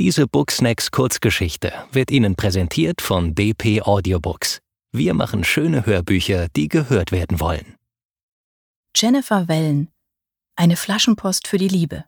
Diese 0.00 0.26
Booksnacks 0.26 0.90
Kurzgeschichte 0.90 1.74
wird 1.92 2.10
Ihnen 2.10 2.34
präsentiert 2.34 3.02
von 3.02 3.34
DP 3.34 3.82
Audiobooks. 3.82 4.62
Wir 4.92 5.12
machen 5.12 5.44
schöne 5.44 5.84
Hörbücher, 5.84 6.48
die 6.56 6.68
gehört 6.68 7.12
werden 7.12 7.38
wollen. 7.38 7.76
Jennifer 8.96 9.46
Wellen. 9.46 9.90
Eine 10.56 10.76
Flaschenpost 10.76 11.46
für 11.46 11.58
die 11.58 11.68
Liebe. 11.68 12.06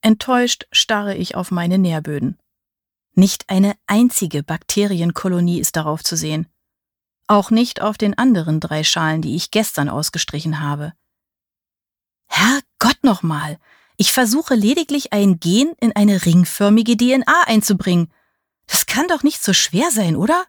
Enttäuscht 0.00 0.66
starre 0.72 1.14
ich 1.14 1.36
auf 1.36 1.52
meine 1.52 1.78
Nährböden. 1.78 2.36
Nicht 3.14 3.48
eine 3.48 3.76
einzige 3.86 4.42
Bakterienkolonie 4.42 5.60
ist 5.60 5.76
darauf 5.76 6.02
zu 6.02 6.16
sehen. 6.16 6.48
Auch 7.28 7.52
nicht 7.52 7.80
auf 7.80 7.96
den 7.96 8.18
anderen 8.18 8.58
drei 8.58 8.82
Schalen, 8.82 9.22
die 9.22 9.36
ich 9.36 9.52
gestern 9.52 9.88
ausgestrichen 9.88 10.58
habe. 10.58 10.94
Herrgott 12.26 13.04
nochmal! 13.04 13.56
Ich 14.00 14.12
versuche 14.12 14.54
lediglich 14.54 15.12
ein 15.12 15.40
Gen 15.40 15.74
in 15.78 15.94
eine 15.94 16.24
ringförmige 16.24 16.96
DNA 16.96 17.42
einzubringen. 17.44 18.10
Das 18.66 18.86
kann 18.86 19.06
doch 19.08 19.22
nicht 19.22 19.42
so 19.42 19.52
schwer 19.52 19.90
sein, 19.90 20.16
oder? 20.16 20.46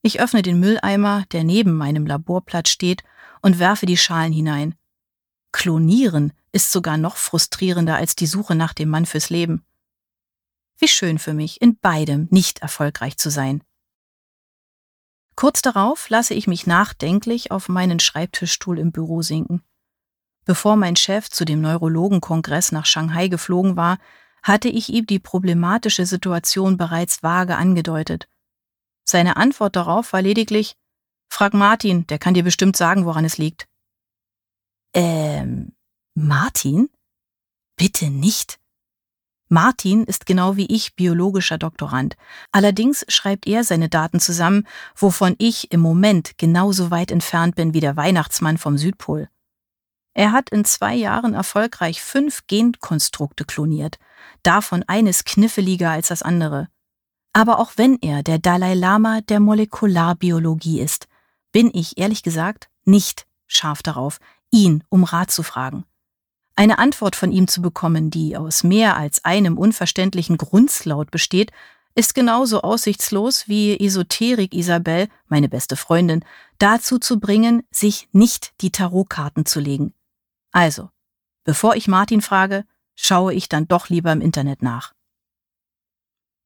Ich 0.00 0.18
öffne 0.18 0.40
den 0.40 0.58
Mülleimer, 0.58 1.26
der 1.30 1.44
neben 1.44 1.76
meinem 1.76 2.06
Laborplatz 2.06 2.70
steht, 2.70 3.04
und 3.42 3.58
werfe 3.58 3.84
die 3.84 3.98
Schalen 3.98 4.32
hinein. 4.32 4.76
Klonieren 5.52 6.32
ist 6.50 6.72
sogar 6.72 6.96
noch 6.96 7.18
frustrierender 7.18 7.96
als 7.96 8.16
die 8.16 8.26
Suche 8.26 8.54
nach 8.54 8.72
dem 8.72 8.88
Mann 8.88 9.04
fürs 9.04 9.28
Leben. 9.28 9.62
Wie 10.78 10.88
schön 10.88 11.18
für 11.18 11.34
mich, 11.34 11.60
in 11.60 11.78
beidem 11.78 12.28
nicht 12.30 12.60
erfolgreich 12.60 13.18
zu 13.18 13.28
sein. 13.28 13.62
Kurz 15.36 15.60
darauf 15.60 16.08
lasse 16.08 16.32
ich 16.32 16.46
mich 16.46 16.66
nachdenklich 16.66 17.50
auf 17.50 17.68
meinen 17.68 18.00
Schreibtischstuhl 18.00 18.78
im 18.78 18.90
Büro 18.90 19.20
sinken. 19.20 19.67
Bevor 20.48 20.76
mein 20.76 20.96
Chef 20.96 21.28
zu 21.28 21.44
dem 21.44 21.60
Neurologenkongress 21.60 22.72
nach 22.72 22.86
Shanghai 22.86 23.28
geflogen 23.28 23.76
war, 23.76 23.98
hatte 24.42 24.70
ich 24.70 24.88
ihm 24.88 25.04
die 25.04 25.18
problematische 25.18 26.06
Situation 26.06 26.78
bereits 26.78 27.22
vage 27.22 27.54
angedeutet. 27.54 28.30
Seine 29.04 29.36
Antwort 29.36 29.76
darauf 29.76 30.14
war 30.14 30.22
lediglich 30.22 30.74
Frag 31.30 31.52
Martin, 31.52 32.06
der 32.06 32.18
kann 32.18 32.32
dir 32.32 32.44
bestimmt 32.44 32.78
sagen, 32.78 33.04
woran 33.04 33.26
es 33.26 33.36
liegt. 33.36 33.68
Ähm, 34.94 35.74
Martin? 36.14 36.88
Bitte 37.76 38.08
nicht. 38.08 38.58
Martin 39.50 40.04
ist 40.04 40.24
genau 40.24 40.56
wie 40.56 40.74
ich 40.74 40.96
biologischer 40.96 41.58
Doktorand. 41.58 42.16
Allerdings 42.52 43.04
schreibt 43.08 43.46
er 43.46 43.64
seine 43.64 43.90
Daten 43.90 44.18
zusammen, 44.18 44.66
wovon 44.96 45.36
ich 45.36 45.72
im 45.72 45.80
Moment 45.80 46.38
genauso 46.38 46.90
weit 46.90 47.10
entfernt 47.10 47.54
bin 47.54 47.74
wie 47.74 47.80
der 47.80 47.96
Weihnachtsmann 47.96 48.56
vom 48.56 48.78
Südpol. 48.78 49.28
Er 50.18 50.32
hat 50.32 50.50
in 50.50 50.64
zwei 50.64 50.96
Jahren 50.96 51.32
erfolgreich 51.32 52.02
fünf 52.02 52.48
Genkonstrukte 52.48 53.44
kloniert, 53.44 54.00
davon 54.42 54.82
eines 54.88 55.22
kniffeliger 55.22 55.90
als 55.90 56.08
das 56.08 56.24
andere. 56.24 56.66
Aber 57.32 57.60
auch 57.60 57.70
wenn 57.76 57.98
er 58.00 58.24
der 58.24 58.40
Dalai 58.40 58.74
Lama 58.74 59.20
der 59.20 59.38
Molekularbiologie 59.38 60.80
ist, 60.80 61.06
bin 61.52 61.70
ich 61.72 61.98
ehrlich 61.98 62.24
gesagt 62.24 62.68
nicht 62.84 63.28
scharf 63.46 63.80
darauf, 63.84 64.18
ihn 64.50 64.82
um 64.88 65.04
Rat 65.04 65.30
zu 65.30 65.44
fragen. 65.44 65.84
Eine 66.56 66.80
Antwort 66.80 67.14
von 67.14 67.30
ihm 67.30 67.46
zu 67.46 67.62
bekommen, 67.62 68.10
die 68.10 68.36
aus 68.36 68.64
mehr 68.64 68.96
als 68.96 69.24
einem 69.24 69.56
unverständlichen 69.56 70.36
Grunzlaut 70.36 71.12
besteht, 71.12 71.52
ist 71.94 72.16
genauso 72.16 72.62
aussichtslos 72.62 73.46
wie 73.46 73.78
Esoterik 73.78 74.52
Isabel, 74.52 75.06
meine 75.28 75.48
beste 75.48 75.76
Freundin, 75.76 76.24
dazu 76.58 76.98
zu 76.98 77.20
bringen, 77.20 77.62
sich 77.70 78.08
nicht 78.10 78.52
die 78.62 78.72
Tarotkarten 78.72 79.46
zu 79.46 79.60
legen. 79.60 79.94
Also, 80.52 80.90
bevor 81.44 81.76
ich 81.76 81.88
Martin 81.88 82.22
frage, 82.22 82.64
schaue 82.94 83.34
ich 83.34 83.48
dann 83.48 83.68
doch 83.68 83.88
lieber 83.88 84.12
im 84.12 84.20
Internet 84.20 84.62
nach. 84.62 84.94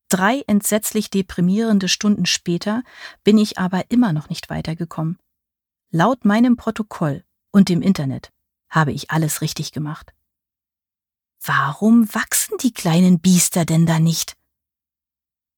Drei 0.09 0.43
entsetzlich 0.47 1.09
deprimierende 1.09 1.89
Stunden 1.89 2.27
später 2.27 2.83
bin 3.25 3.39
ich 3.39 3.59
aber 3.59 3.91
immer 3.91 4.13
noch 4.13 4.29
nicht 4.29 4.51
weitergekommen. 4.51 5.19
Laut 5.91 6.25
meinem 6.25 6.57
Protokoll 6.57 7.25
und 7.51 7.69
dem 7.69 7.81
Internet 7.81 8.31
habe 8.69 8.93
ich 8.93 9.11
alles 9.11 9.41
richtig 9.41 9.73
gemacht. 9.73 10.13
Warum 11.43 12.13
wachsen 12.15 12.59
die 12.59 12.73
kleinen 12.73 13.21
Biester 13.21 13.65
denn 13.65 13.87
da 13.87 13.99
nicht? 13.99 14.37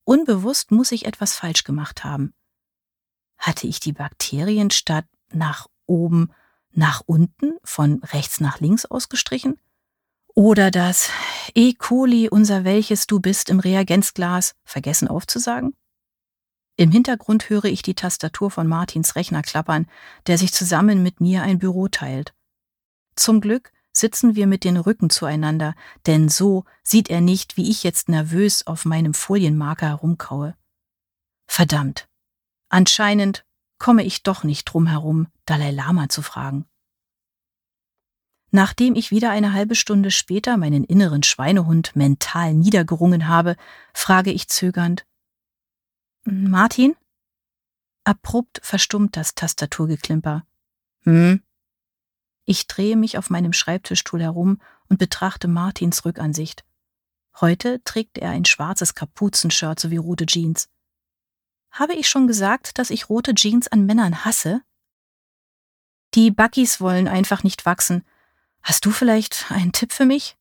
Unbewusst 0.05 0.71
muss 0.71 0.93
ich 0.93 1.06
etwas 1.06 1.34
falsch 1.34 1.65
gemacht 1.65 2.05
haben. 2.05 2.32
Hatte 3.38 3.66
ich 3.66 3.81
die 3.81 3.93
Bakterien 3.93 4.71
statt 4.71 5.06
nach 5.32 5.66
oben 5.87 6.32
nach 6.77 7.03
unten, 7.07 7.55
von 7.65 8.03
rechts 8.05 8.41
nach 8.41 8.61
links 8.61 8.85
ausgestrichen? 8.85 9.59
Oder 10.35 10.71
das 10.71 11.11
E. 11.55 11.75
coli, 11.75 12.29
unser 12.29 12.65
welches 12.65 13.07
du 13.07 13.21
bist 13.21 13.51
im 13.51 13.61
Reagenzglas, 13.61 14.55
vergessen 14.65 15.09
aufzusagen? 15.09 15.75
Im 16.77 16.91
Hintergrund 16.91 17.49
höre 17.51 17.67
ich 17.67 17.83
die 17.83 17.95
Tastatur 17.95 18.51
von 18.51 18.67
Martins 18.67 19.15
Rechner 19.15 19.43
klappern, 19.43 19.87
der 20.27 20.39
sich 20.39 20.53
zusammen 20.53 21.05
mit 21.05 21.21
mir 21.21 21.43
ein 21.43 21.61
Büro 21.61 21.87
teilt. 21.87 22.35
Zum 23.15 23.41
Glück 23.41 23.71
sitzen 23.93 24.35
wir 24.35 24.49
mit 24.49 24.65
den 24.65 24.77
Rücken 24.77 25.09
zueinander, 25.09 25.77
denn 26.06 26.29
so 26.29 26.65
sieht 26.83 27.11
er 27.11 27.21
nicht, 27.21 27.56
wie 27.56 27.71
ich 27.71 27.85
jetzt 27.85 28.09
nervös 28.09 28.67
auf 28.67 28.85
meinem 28.85 29.15
Folienmarker 29.15 29.87
herumkaue. 29.87 30.56
Verdammt. 31.47 32.09
Anscheinend 32.69 33.45
komme 33.84 34.03
ich 34.03 34.22
doch 34.22 34.45
nicht 34.45 34.65
drum 34.65 34.87
herum, 34.87 35.27
Dalai 35.45 35.71
Lama 35.71 36.09
zu 36.09 36.22
fragen. 36.22 36.65
Nachdem 38.50 38.95
ich 38.95 39.11
wieder 39.11 39.31
eine 39.31 39.53
halbe 39.53 39.75
Stunde 39.75 40.11
später 40.11 40.56
meinen 40.56 40.84
inneren 40.84 41.22
Schweinehund 41.22 41.94
mental 41.94 42.55
niedergerungen 42.55 43.28
habe, 43.28 43.56
frage 43.93 44.33
ich 44.33 44.49
zögernd 44.49 45.05
Martin? 46.25 46.97
Abrupt 48.05 48.59
verstummt 48.62 49.19
das 49.19 49.34
Tastaturgeklimper. 49.34 50.47
Hm? 51.03 51.43
Ich 52.47 52.67
drehe 52.67 52.97
mich 52.97 53.19
auf 53.19 53.28
meinem 53.28 53.53
Schreibtischstuhl 53.53 54.23
herum 54.23 54.62
und 54.89 54.99
betrachte 54.99 55.47
Martins 55.47 56.06
Rückansicht. 56.06 56.65
Heute 57.39 57.83
trägt 57.84 58.17
er 58.17 58.31
ein 58.31 58.47
schwarzes 58.47 58.94
Kapuzenshirt 58.94 59.78
sowie 59.78 59.99
rote 59.99 60.25
Jeans. 60.25 60.71
Habe 61.75 61.95
ich 61.95 62.09
schon 62.09 62.29
gesagt, 62.29 62.79
dass 62.79 62.91
ich 62.91 63.09
rote 63.09 63.35
Jeans 63.35 63.67
an 63.67 63.85
Männern 63.85 64.25
hasse? 64.25 64.62
Die 66.15 66.31
Buckys 66.31 66.81
wollen 66.81 67.09
einfach 67.09 67.43
nicht 67.43 67.67
wachsen. 67.67 68.05
Hast 68.62 68.87
du 68.87 68.93
vielleicht 68.93 69.51
einen 69.51 69.73
Tipp 69.73 69.93
für 69.93 70.07
mich? 70.07 70.37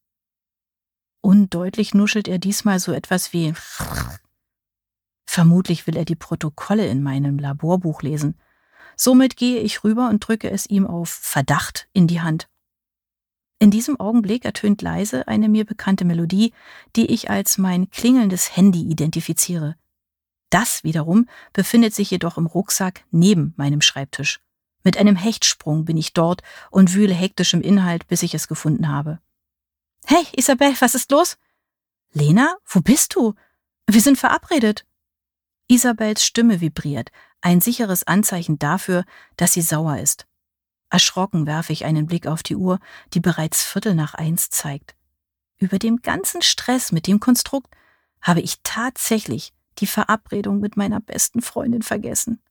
Undeutlich 1.22 1.96
nuschelt 1.96 2.28
er 2.28 2.38
diesmal 2.38 2.78
so 2.78 2.92
etwas 2.92 3.34
wie 3.34 3.56
Vermutlich 5.26 5.88
will 5.88 5.98
er 5.98 6.06
die 6.06 6.16
Protokolle 6.16 6.86
in 6.86 7.02
meinem 7.02 7.40
Laborbuch 7.40 8.04
lesen. 8.04 8.40
Somit 8.96 9.36
gehe 9.36 9.60
ich 9.60 9.84
rüber 9.84 10.10
und 10.10 10.20
drücke 10.20 10.52
es 10.52 10.68
ihm 10.68 10.86
auf 10.86 11.10
Verdacht 11.10 11.88
in 11.94 12.06
die 12.06 12.22
Hand. 12.22 12.48
In 13.58 13.72
diesem 13.72 14.00
Augenblick 14.00 14.46
ertönt 14.46 14.84
leise 14.84 15.28
eine 15.28 15.50
mir 15.50 15.66
bekannte 15.66 16.06
Melodie, 16.06 16.54
die 16.96 17.08
ich 17.08 17.32
als 17.32 17.58
mein 17.58 17.90
klingelndes 17.90 18.56
Handy 18.56 18.84
identifiziere. 18.84 19.78
Das 20.53 20.84
wiederum 20.84 21.28
befindet 21.52 21.96
sich 21.96 22.12
jedoch 22.12 22.38
im 22.38 22.46
Rucksack 22.46 23.06
neben 23.09 23.56
meinem 23.58 23.81
Schreibtisch. 23.81 24.40
Mit 24.84 24.97
einem 24.97 25.16
Hechtsprung 25.16 25.84
bin 25.84 25.97
ich 25.97 26.14
dort 26.14 26.44
und 26.69 26.94
wühle 26.94 27.16
hektisch 27.16 27.56
im 27.56 27.62
Inhalt, 27.62 28.08
bis 28.08 28.22
ich 28.22 28.36
es 28.36 28.47
gefunden 28.47 28.88
habe. 28.88 29.19
Hey, 30.06 30.24
Isabel, 30.34 30.75
was 30.80 30.94
ist 30.94 31.09
los? 31.09 31.40
Lena, 32.12 32.56
wo 32.68 32.81
bist 32.81 33.16
du? 33.16 33.34
Wir 33.88 34.00
sind 34.00 34.19
verabredet. 34.19 34.86
Isabels 35.68 36.24
Stimme 36.24 36.62
vibriert, 36.62 37.09
ein 37.41 37.59
sicheres 37.59 38.03
Anzeichen 38.06 38.59
dafür, 38.59 39.06
dass 39.38 39.53
sie 39.53 39.64
sauer 39.64 39.97
ist. 39.97 40.28
Erschrocken 40.91 41.47
werfe 41.47 41.74
ich 41.74 41.84
einen 41.84 42.06
Blick 42.06 42.28
auf 42.28 42.44
die 42.44 42.58
Uhr, 42.58 42.80
die 43.16 43.22
bereits 43.22 43.64
Viertel 43.64 43.96
nach 43.96 44.14
eins 44.14 44.52
zeigt. 44.52 44.94
Über 45.58 45.80
dem 45.80 46.03
ganzen 46.03 46.44
Stress 46.44 46.91
mit 46.91 47.08
dem 47.08 47.20
Konstrukt 47.20 47.74
habe 48.22 48.41
ich 48.41 48.59
tatsächlich 48.61 49.52
die 49.84 49.88
Verabredung 49.88 50.62
mit 50.62 50.78
meiner 50.78 51.02
besten 51.02 51.41
Freundin 51.41 51.82
vergessen. 51.82 52.41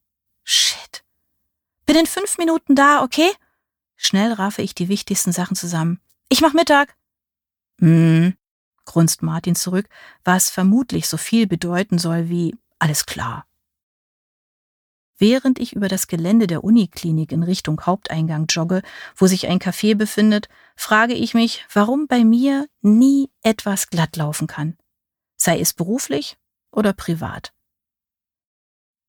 Shit. 0.44 1.02
Bin 1.86 1.96
in 1.96 2.04
fünf 2.04 2.36
Minuten 2.36 2.74
da, 2.74 3.02
okay? 3.02 3.30
Schnell 3.96 4.34
raffe 4.34 4.60
ich 4.60 4.74
die 4.74 4.90
wichtigsten 4.90 5.32
Sachen 5.32 5.56
zusammen. 5.56 5.98
Ich 6.28 6.42
mach 6.42 6.52
Mittag. 6.52 6.94
Hm, 7.80 8.34
grunzt 8.84 9.22
Martin 9.22 9.54
zurück, 9.54 9.88
was 10.24 10.50
vermutlich 10.50 11.08
so 11.08 11.16
viel 11.16 11.46
bedeuten 11.46 11.96
soll 11.96 12.28
wie 12.28 12.54
alles 12.78 13.06
klar. 13.06 13.46
Während 15.16 15.58
ich 15.58 15.74
über 15.74 15.88
das 15.88 16.06
Gelände 16.06 16.46
der 16.46 16.64
Uniklinik 16.64 17.32
in 17.32 17.44
Richtung 17.44 17.80
Haupteingang 17.86 18.44
jogge, 18.50 18.82
wo 19.16 19.26
sich 19.26 19.46
ein 19.46 19.58
Café 19.58 19.94
befindet, 19.94 20.50
frage 20.76 21.14
ich 21.14 21.32
mich, 21.32 21.64
warum 21.72 22.08
bei 22.08 22.24
mir 22.24 22.66
nie 22.82 23.30
etwas 23.40 23.88
glatt 23.88 24.16
laufen 24.16 24.48
kann. 24.48 24.76
Sei 25.38 25.58
es 25.58 25.72
beruflich 25.72 26.36
oder 26.72 26.92
privat. 26.92 27.52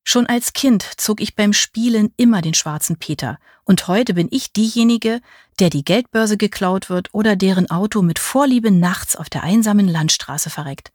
Schon 0.06 0.26
als 0.26 0.52
Kind 0.52 0.82
zog 0.82 1.20
ich 1.20 1.34
beim 1.34 1.54
Spielen 1.54 2.12
immer 2.16 2.42
den 2.42 2.54
schwarzen 2.54 2.98
Peter, 2.98 3.38
und 3.64 3.88
heute 3.88 4.12
bin 4.14 4.28
ich 4.30 4.52
diejenige, 4.52 5.22
der 5.58 5.70
die 5.70 5.84
Geldbörse 5.84 6.36
geklaut 6.36 6.90
wird 6.90 7.12
oder 7.14 7.36
deren 7.36 7.70
Auto 7.70 8.02
mit 8.02 8.18
Vorliebe 8.18 8.70
nachts 8.70 9.16
auf 9.16 9.30
der 9.30 9.42
einsamen 9.42 9.88
Landstraße 9.88 10.50
verreckt. 10.50 10.92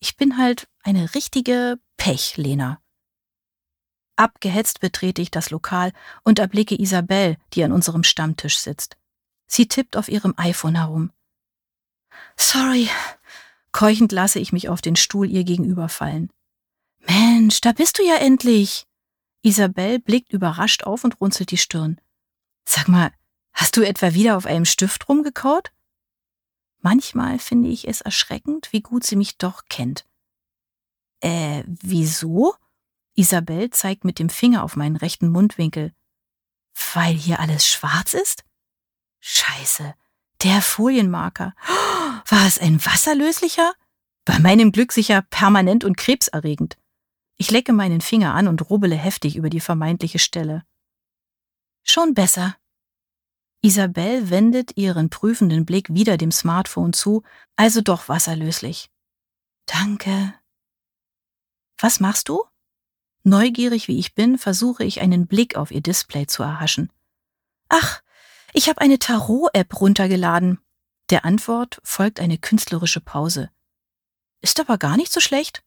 Ich 0.00 0.16
bin 0.16 0.38
halt 0.38 0.66
eine 0.82 1.14
richtige 1.14 1.78
Pechlena. 1.98 2.80
Abgehetzt 4.16 4.80
betrete 4.80 5.20
ich 5.20 5.30
das 5.30 5.50
Lokal 5.50 5.92
und 6.24 6.38
erblicke 6.38 6.80
Isabel, 6.80 7.36
die 7.52 7.62
an 7.64 7.72
unserem 7.72 8.04
Stammtisch 8.04 8.58
sitzt. 8.58 8.96
Sie 9.46 9.68
tippt 9.68 9.96
auf 9.96 10.08
ihrem 10.08 10.34
iPhone 10.38 10.76
herum. 10.76 11.12
Sorry. 12.36 12.88
Keuchend 13.72 14.12
lasse 14.12 14.38
ich 14.38 14.52
mich 14.52 14.68
auf 14.68 14.80
den 14.80 14.96
Stuhl 14.96 15.30
ihr 15.30 15.44
gegenüber 15.44 15.88
fallen. 15.88 16.30
Mensch, 17.06 17.60
da 17.60 17.72
bist 17.72 17.98
du 17.98 18.02
ja 18.02 18.16
endlich. 18.16 18.86
Isabel 19.42 19.98
blickt 20.00 20.32
überrascht 20.32 20.84
auf 20.84 21.04
und 21.04 21.20
runzelt 21.20 21.50
die 21.50 21.58
Stirn. 21.58 22.00
Sag 22.64 22.88
mal, 22.88 23.10
hast 23.52 23.76
du 23.76 23.82
etwa 23.82 24.12
wieder 24.12 24.36
auf 24.36 24.46
einem 24.46 24.64
Stift 24.64 25.08
rumgekaut? 25.08 25.72
Manchmal 26.80 27.38
finde 27.38 27.68
ich 27.68 27.88
es 27.88 28.00
erschreckend, 28.00 28.72
wie 28.72 28.80
gut 28.80 29.04
sie 29.04 29.16
mich 29.16 29.38
doch 29.38 29.64
kennt. 29.68 30.06
Äh, 31.20 31.64
wieso? 31.66 32.54
Isabel 33.14 33.70
zeigt 33.70 34.04
mit 34.04 34.18
dem 34.18 34.30
Finger 34.30 34.62
auf 34.62 34.76
meinen 34.76 34.96
rechten 34.96 35.28
Mundwinkel. 35.28 35.92
Weil 36.94 37.14
hier 37.14 37.40
alles 37.40 37.66
schwarz 37.66 38.14
ist? 38.14 38.44
Scheiße, 39.20 39.94
der 40.42 40.62
Folienmarker. 40.62 41.54
War 42.30 42.46
es 42.46 42.60
ein 42.60 42.84
wasserlöslicher? 42.84 43.72
Bei 44.24 44.38
meinem 44.38 44.70
Glück 44.70 44.92
sicher 44.92 45.22
permanent 45.30 45.82
und 45.82 45.96
krebserregend. 45.96 46.78
Ich 47.36 47.50
lecke 47.50 47.72
meinen 47.72 48.00
Finger 48.00 48.34
an 48.34 48.46
und 48.46 48.70
rubbele 48.70 48.94
heftig 48.94 49.34
über 49.34 49.50
die 49.50 49.58
vermeintliche 49.58 50.20
Stelle. 50.20 50.62
Schon 51.82 52.14
besser. 52.14 52.56
Isabel 53.62 54.30
wendet 54.30 54.76
ihren 54.76 55.10
prüfenden 55.10 55.66
Blick 55.66 55.92
wieder 55.92 56.16
dem 56.16 56.30
Smartphone 56.30 56.92
zu, 56.92 57.24
also 57.56 57.80
doch 57.80 58.08
wasserlöslich. 58.08 58.90
Danke. 59.66 60.32
Was 61.78 61.98
machst 61.98 62.28
du? 62.28 62.44
Neugierig 63.24 63.88
wie 63.88 63.98
ich 63.98 64.14
bin, 64.14 64.38
versuche 64.38 64.84
ich 64.84 65.00
einen 65.00 65.26
Blick 65.26 65.56
auf 65.56 65.72
ihr 65.72 65.82
Display 65.82 66.26
zu 66.26 66.44
erhaschen. 66.44 66.92
Ach, 67.68 68.02
ich 68.52 68.68
habe 68.68 68.80
eine 68.80 69.00
Tarot-App 69.00 69.80
runtergeladen. 69.80 70.60
Der 71.10 71.24
Antwort 71.24 71.80
folgt 71.82 72.20
eine 72.20 72.38
künstlerische 72.38 73.00
Pause. 73.00 73.50
Ist 74.42 74.60
aber 74.60 74.78
gar 74.78 74.96
nicht 74.96 75.12
so 75.12 75.18
schlecht. 75.18 75.64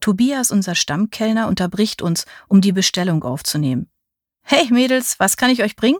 Tobias, 0.00 0.50
unser 0.50 0.74
Stammkellner, 0.74 1.48
unterbricht 1.48 2.02
uns, 2.02 2.26
um 2.48 2.60
die 2.60 2.72
Bestellung 2.72 3.24
aufzunehmen. 3.24 3.90
Hey 4.42 4.70
Mädels, 4.70 5.18
was 5.18 5.38
kann 5.38 5.50
ich 5.50 5.62
euch 5.62 5.74
bringen? 5.74 5.98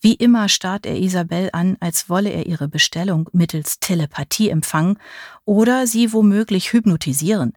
Wie 0.00 0.14
immer 0.14 0.50
starrt 0.50 0.84
er 0.84 0.98
Isabel 0.98 1.48
an, 1.54 1.78
als 1.80 2.10
wolle 2.10 2.30
er 2.30 2.46
ihre 2.46 2.68
Bestellung 2.68 3.30
mittels 3.32 3.80
Telepathie 3.80 4.50
empfangen 4.50 5.00
oder 5.46 5.86
sie 5.86 6.12
womöglich 6.12 6.74
hypnotisieren. 6.74 7.56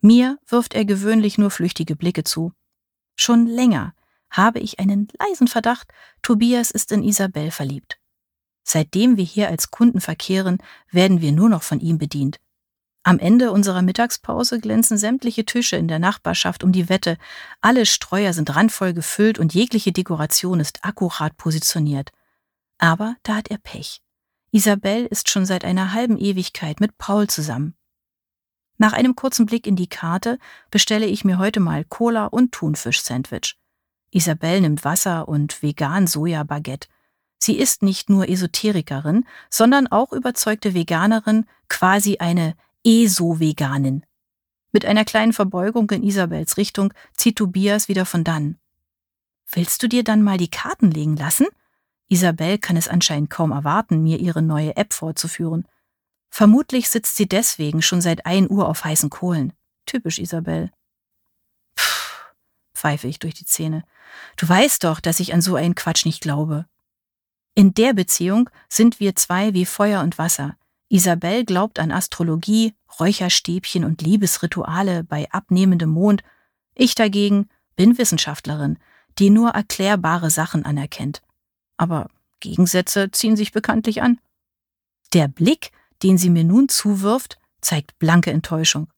Mir 0.00 0.38
wirft 0.46 0.74
er 0.74 0.84
gewöhnlich 0.84 1.38
nur 1.38 1.50
flüchtige 1.52 1.94
Blicke 1.94 2.24
zu. 2.24 2.52
Schon 3.14 3.46
länger 3.46 3.94
habe 4.30 4.58
ich 4.58 4.78
einen 4.78 5.08
leisen 5.18 5.48
Verdacht, 5.48 5.92
Tobias 6.22 6.70
ist 6.70 6.92
in 6.92 7.02
Isabel 7.02 7.50
verliebt. 7.50 7.98
Seitdem 8.64 9.16
wir 9.16 9.24
hier 9.24 9.48
als 9.48 9.70
Kunden 9.70 10.00
verkehren, 10.00 10.58
werden 10.90 11.20
wir 11.20 11.32
nur 11.32 11.48
noch 11.48 11.62
von 11.62 11.80
ihm 11.80 11.98
bedient. 11.98 12.38
Am 13.02 13.18
Ende 13.18 13.52
unserer 13.52 13.80
Mittagspause 13.80 14.60
glänzen 14.60 14.98
sämtliche 14.98 15.46
Tische 15.46 15.76
in 15.76 15.88
der 15.88 15.98
Nachbarschaft 15.98 16.62
um 16.62 16.72
die 16.72 16.90
Wette, 16.90 17.16
alle 17.62 17.86
Streuer 17.86 18.34
sind 18.34 18.54
randvoll 18.54 18.92
gefüllt 18.92 19.38
und 19.38 19.54
jegliche 19.54 19.92
Dekoration 19.92 20.60
ist 20.60 20.84
akkurat 20.84 21.36
positioniert. 21.38 22.10
Aber 22.76 23.16
da 23.22 23.36
hat 23.36 23.48
er 23.48 23.58
Pech. 23.58 24.02
Isabel 24.50 25.06
ist 25.06 25.30
schon 25.30 25.46
seit 25.46 25.64
einer 25.64 25.92
halben 25.92 26.18
Ewigkeit 26.18 26.80
mit 26.80 26.98
Paul 26.98 27.28
zusammen. 27.28 27.74
Nach 28.76 28.92
einem 28.92 29.16
kurzen 29.16 29.46
Blick 29.46 29.66
in 29.66 29.76
die 29.76 29.88
Karte 29.88 30.38
bestelle 30.70 31.06
ich 31.06 31.24
mir 31.24 31.38
heute 31.38 31.60
mal 31.60 31.84
Cola 31.84 32.26
und 32.26 32.52
Thunfisch-Sandwich. 32.52 33.56
Isabel 34.10 34.60
nimmt 34.60 34.84
Wasser 34.84 35.28
und 35.28 35.62
vegan 35.62 36.06
Soja-Baguette. 36.06 36.88
Sie 37.38 37.58
ist 37.58 37.82
nicht 37.82 38.10
nur 38.10 38.28
Esoterikerin, 38.28 39.24
sondern 39.50 39.86
auch 39.86 40.12
überzeugte 40.12 40.74
Veganerin, 40.74 41.46
quasi 41.68 42.18
eine 42.18 42.54
ESO-Veganin. 42.84 44.04
Mit 44.72 44.84
einer 44.84 45.04
kleinen 45.04 45.32
Verbeugung 45.32 45.90
in 45.90 46.02
Isabels 46.02 46.56
Richtung 46.56 46.92
zieht 47.14 47.36
Tobias 47.36 47.88
wieder 47.88 48.04
von 48.04 48.24
dann. 48.24 48.58
Willst 49.50 49.82
du 49.82 49.88
dir 49.88 50.04
dann 50.04 50.22
mal 50.22 50.36
die 50.36 50.50
Karten 50.50 50.90
legen 50.90 51.16
lassen? 51.16 51.46
Isabel 52.08 52.58
kann 52.58 52.76
es 52.76 52.88
anscheinend 52.88 53.30
kaum 53.30 53.50
erwarten, 53.50 54.02
mir 54.02 54.18
ihre 54.18 54.42
neue 54.42 54.76
App 54.76 54.92
vorzuführen. 54.92 55.66
Vermutlich 56.30 56.88
sitzt 56.88 57.16
sie 57.16 57.26
deswegen 57.26 57.82
schon 57.82 58.00
seit 58.00 58.26
1 58.26 58.50
Uhr 58.50 58.68
auf 58.68 58.84
heißen 58.84 59.10
Kohlen. 59.10 59.52
Typisch 59.86 60.18
Isabel. 60.18 60.70
Pfeife 62.78 63.08
ich 63.08 63.18
durch 63.18 63.34
die 63.34 63.44
Zähne. 63.44 63.84
Du 64.36 64.48
weißt 64.48 64.84
doch, 64.84 65.00
dass 65.00 65.20
ich 65.20 65.34
an 65.34 65.42
so 65.42 65.56
einen 65.56 65.74
Quatsch 65.74 66.06
nicht 66.06 66.22
glaube. 66.22 66.66
In 67.54 67.74
der 67.74 67.92
Beziehung 67.92 68.48
sind 68.68 69.00
wir 69.00 69.16
zwei 69.16 69.52
wie 69.52 69.66
Feuer 69.66 70.02
und 70.02 70.16
Wasser. 70.16 70.56
Isabel 70.88 71.44
glaubt 71.44 71.80
an 71.80 71.90
Astrologie, 71.90 72.74
Räucherstäbchen 73.00 73.84
und 73.84 74.00
Liebesrituale 74.00 75.02
bei 75.02 75.28
abnehmendem 75.30 75.90
Mond. 75.90 76.22
Ich 76.74 76.94
dagegen 76.94 77.48
bin 77.74 77.98
Wissenschaftlerin, 77.98 78.78
die 79.18 79.30
nur 79.30 79.50
erklärbare 79.50 80.30
Sachen 80.30 80.64
anerkennt. 80.64 81.20
Aber 81.76 82.08
Gegensätze 82.40 83.10
ziehen 83.10 83.36
sich 83.36 83.52
bekanntlich 83.52 84.02
an. 84.02 84.20
Der 85.12 85.26
Blick, 85.26 85.72
den 86.02 86.16
sie 86.16 86.30
mir 86.30 86.44
nun 86.44 86.68
zuwirft, 86.68 87.38
zeigt 87.60 87.98
blanke 87.98 88.30
Enttäuschung. 88.30 88.88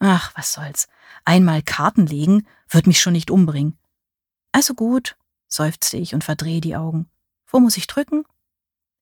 Ach, 0.00 0.32
was 0.34 0.52
soll's. 0.52 0.88
Einmal 1.24 1.62
Karten 1.62 2.06
legen 2.06 2.46
wird 2.68 2.86
mich 2.86 3.00
schon 3.00 3.12
nicht 3.12 3.30
umbringen. 3.30 3.78
Also 4.52 4.74
gut, 4.74 5.16
seufzte 5.48 5.96
ich 5.96 6.14
und 6.14 6.24
verdrehe 6.24 6.60
die 6.60 6.76
Augen. 6.76 7.08
Wo 7.46 7.60
muss 7.60 7.76
ich 7.76 7.86
drücken? 7.86 8.24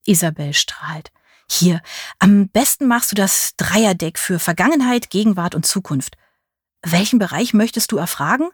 Isabel 0.05 0.53
strahlt. 0.53 1.11
Hier, 1.49 1.81
am 2.19 2.49
besten 2.49 2.87
machst 2.87 3.11
du 3.11 3.15
das 3.15 3.55
Dreierdeck 3.57 4.17
für 4.17 4.39
Vergangenheit, 4.39 5.09
Gegenwart 5.09 5.55
und 5.55 5.65
Zukunft. 5.65 6.17
Welchen 6.81 7.19
Bereich 7.19 7.53
möchtest 7.53 7.91
du 7.91 7.97
erfragen? 7.97 8.49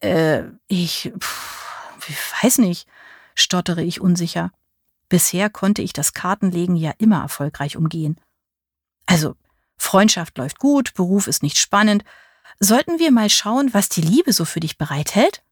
Äh, 0.00 0.44
ich, 0.66 1.12
pff, 1.18 2.08
ich 2.08 2.16
weiß 2.42 2.58
nicht, 2.58 2.88
stottere 3.34 3.82
ich 3.82 4.00
unsicher. 4.00 4.50
Bisher 5.08 5.50
konnte 5.50 5.82
ich 5.82 5.92
das 5.92 6.14
Kartenlegen 6.14 6.76
ja 6.76 6.92
immer 6.98 7.20
erfolgreich 7.20 7.76
umgehen. 7.76 8.20
Also, 9.06 9.36
Freundschaft 9.76 10.38
läuft 10.38 10.58
gut, 10.58 10.94
Beruf 10.94 11.26
ist 11.26 11.42
nicht 11.42 11.58
spannend. 11.58 12.04
Sollten 12.60 12.98
wir 12.98 13.10
mal 13.10 13.30
schauen, 13.30 13.74
was 13.74 13.88
die 13.88 14.02
Liebe 14.02 14.32
so 14.32 14.44
für 14.44 14.60
dich 14.60 14.78
bereithält? 14.78 15.42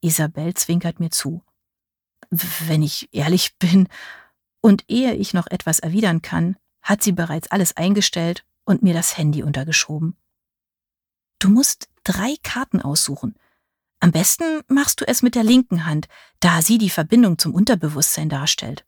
Isabel 0.00 0.54
zwinkert 0.54 1.00
mir 1.00 1.10
zu. 1.10 1.42
Wenn 2.30 2.82
ich 2.82 3.08
ehrlich 3.12 3.54
bin, 3.58 3.88
und 4.60 4.84
ehe 4.88 5.14
ich 5.14 5.34
noch 5.34 5.46
etwas 5.46 5.78
erwidern 5.78 6.22
kann, 6.22 6.56
hat 6.82 7.02
sie 7.02 7.12
bereits 7.12 7.50
alles 7.50 7.76
eingestellt 7.76 8.44
und 8.64 8.82
mir 8.82 8.94
das 8.94 9.16
Handy 9.16 9.42
untergeschoben. 9.42 10.16
Du 11.38 11.48
musst 11.48 11.88
drei 12.04 12.36
Karten 12.42 12.80
aussuchen. 12.82 13.34
Am 14.00 14.12
besten 14.12 14.62
machst 14.68 15.00
du 15.00 15.08
es 15.08 15.22
mit 15.22 15.34
der 15.34 15.44
linken 15.44 15.86
Hand, 15.86 16.08
da 16.40 16.62
sie 16.62 16.78
die 16.78 16.90
Verbindung 16.90 17.38
zum 17.38 17.54
Unterbewusstsein 17.54 18.28
darstellt. 18.28 18.84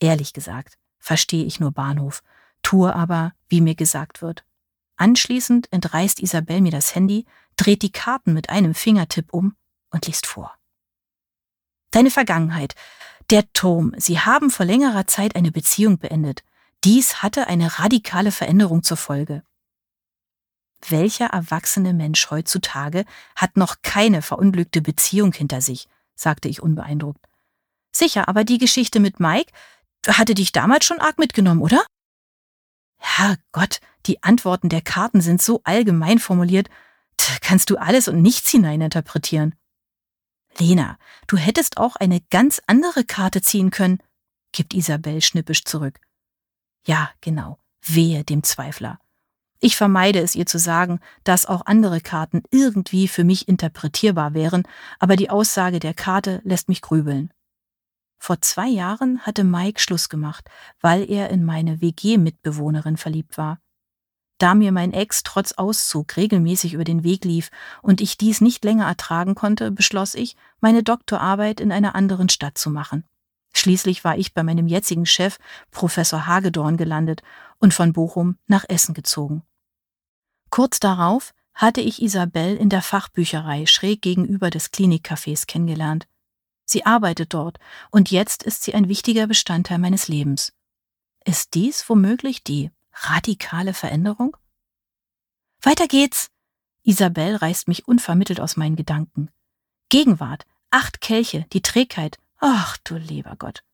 Ehrlich 0.00 0.32
gesagt, 0.32 0.78
verstehe 0.98 1.44
ich 1.44 1.60
nur 1.60 1.72
Bahnhof, 1.72 2.22
tue 2.62 2.94
aber, 2.94 3.32
wie 3.48 3.60
mir 3.60 3.74
gesagt 3.74 4.22
wird. 4.22 4.44
Anschließend 4.98 5.72
entreißt 5.72 6.20
Isabel 6.20 6.60
mir 6.60 6.72
das 6.72 6.94
Handy, 6.94 7.24
dreht 7.56 7.82
die 7.82 7.92
Karten 7.92 8.34
mit 8.34 8.50
einem 8.50 8.74
Fingertipp 8.74 9.32
um 9.32 9.56
und 9.90 10.06
liest 10.06 10.26
vor. 10.26 10.54
Deine 11.92 12.10
Vergangenheit, 12.10 12.74
der 13.30 13.50
Turm. 13.52 13.94
Sie 13.96 14.18
haben 14.18 14.50
vor 14.50 14.66
längerer 14.66 15.06
Zeit 15.06 15.36
eine 15.36 15.52
Beziehung 15.52 15.98
beendet. 15.98 16.42
Dies 16.84 17.22
hatte 17.22 17.46
eine 17.46 17.78
radikale 17.78 18.32
Veränderung 18.32 18.82
zur 18.82 18.96
Folge. 18.96 19.42
Welcher 20.88 21.26
erwachsene 21.26 21.94
Mensch 21.94 22.30
heutzutage 22.30 23.04
hat 23.36 23.56
noch 23.56 23.76
keine 23.82 24.20
verunglückte 24.20 24.82
Beziehung 24.82 25.32
hinter 25.32 25.60
sich? 25.60 25.88
sagte 26.14 26.48
ich 26.48 26.62
unbeeindruckt. 26.62 27.24
Sicher, 27.92 28.28
aber 28.28 28.44
die 28.44 28.58
Geschichte 28.58 28.98
mit 28.98 29.20
Mike 29.20 29.52
hatte 30.06 30.34
dich 30.34 30.52
damals 30.52 30.84
schon 30.84 31.00
arg 31.00 31.18
mitgenommen, 31.18 31.62
oder? 31.62 31.84
Herrgott, 32.98 33.80
die 34.06 34.22
Antworten 34.22 34.68
der 34.68 34.82
Karten 34.82 35.20
sind 35.20 35.40
so 35.42 35.60
allgemein 35.64 36.18
formuliert, 36.18 36.68
da 37.16 37.26
kannst 37.40 37.70
du 37.70 37.76
alles 37.76 38.08
und 38.08 38.22
nichts 38.22 38.50
hineininterpretieren. 38.50 39.54
Lena, 40.58 40.98
du 41.26 41.36
hättest 41.36 41.76
auch 41.76 41.96
eine 41.96 42.20
ganz 42.30 42.60
andere 42.66 43.04
Karte 43.04 43.42
ziehen 43.42 43.70
können, 43.70 43.98
gibt 44.52 44.74
Isabel 44.74 45.20
schnippisch 45.20 45.64
zurück. 45.64 46.00
Ja, 46.86 47.10
genau, 47.20 47.58
wehe 47.82 48.24
dem 48.24 48.42
Zweifler. 48.42 48.98
Ich 49.60 49.76
vermeide 49.76 50.20
es 50.20 50.36
ihr 50.36 50.46
zu 50.46 50.58
sagen, 50.58 51.00
dass 51.24 51.46
auch 51.46 51.66
andere 51.66 52.00
Karten 52.00 52.42
irgendwie 52.50 53.08
für 53.08 53.24
mich 53.24 53.48
interpretierbar 53.48 54.34
wären, 54.34 54.62
aber 55.00 55.16
die 55.16 55.30
Aussage 55.30 55.80
der 55.80 55.94
Karte 55.94 56.40
lässt 56.44 56.68
mich 56.68 56.80
grübeln. 56.80 57.32
Vor 58.18 58.40
zwei 58.40 58.68
Jahren 58.68 59.20
hatte 59.20 59.44
Mike 59.44 59.80
Schluss 59.80 60.08
gemacht, 60.08 60.48
weil 60.80 61.08
er 61.08 61.30
in 61.30 61.44
meine 61.44 61.80
WG-Mitbewohnerin 61.80 62.96
verliebt 62.96 63.38
war. 63.38 63.60
Da 64.38 64.54
mir 64.54 64.70
mein 64.70 64.92
Ex 64.92 65.24
trotz 65.24 65.52
Auszug 65.52 66.16
regelmäßig 66.16 66.74
über 66.74 66.84
den 66.84 67.02
Weg 67.02 67.24
lief 67.24 67.50
und 67.82 68.00
ich 68.00 68.16
dies 68.16 68.40
nicht 68.40 68.64
länger 68.64 68.86
ertragen 68.86 69.34
konnte, 69.34 69.72
beschloss 69.72 70.14
ich, 70.14 70.36
meine 70.60 70.84
Doktorarbeit 70.84 71.60
in 71.60 71.72
einer 71.72 71.96
anderen 71.96 72.28
Stadt 72.28 72.56
zu 72.56 72.70
machen. 72.70 73.04
Schließlich 73.52 74.04
war 74.04 74.16
ich 74.16 74.34
bei 74.34 74.44
meinem 74.44 74.68
jetzigen 74.68 75.06
Chef, 75.06 75.38
Professor 75.72 76.26
Hagedorn, 76.26 76.76
gelandet 76.76 77.22
und 77.58 77.74
von 77.74 77.92
Bochum 77.92 78.36
nach 78.46 78.64
Essen 78.68 78.94
gezogen. 78.94 79.42
Kurz 80.50 80.78
darauf 80.78 81.34
hatte 81.54 81.80
ich 81.80 82.00
Isabel 82.00 82.56
in 82.56 82.68
der 82.68 82.82
Fachbücherei 82.82 83.66
schräg 83.66 84.00
gegenüber 84.02 84.50
des 84.50 84.72
Klinikcafés 84.72 85.46
kennengelernt. 85.46 86.06
Sie 86.70 86.84
arbeitet 86.84 87.32
dort 87.32 87.58
und 87.90 88.10
jetzt 88.10 88.42
ist 88.42 88.62
sie 88.62 88.74
ein 88.74 88.88
wichtiger 88.88 89.26
Bestandteil 89.26 89.78
meines 89.78 90.06
Lebens. 90.06 90.52
Ist 91.24 91.54
dies 91.54 91.88
womöglich 91.88 92.44
die 92.44 92.70
radikale 92.92 93.72
Veränderung? 93.72 94.36
Weiter 95.62 95.88
geht's! 95.88 96.28
Isabel 96.82 97.36
reißt 97.36 97.68
mich 97.68 97.88
unvermittelt 97.88 98.38
aus 98.38 98.58
meinen 98.58 98.76
Gedanken. 98.76 99.30
Gegenwart, 99.88 100.46
acht 100.70 101.00
Kelche, 101.00 101.46
die 101.54 101.62
Trägheit. 101.62 102.18
Ach 102.38 102.76
du 102.84 102.96
lieber 102.96 103.34
Gott. 103.36 103.64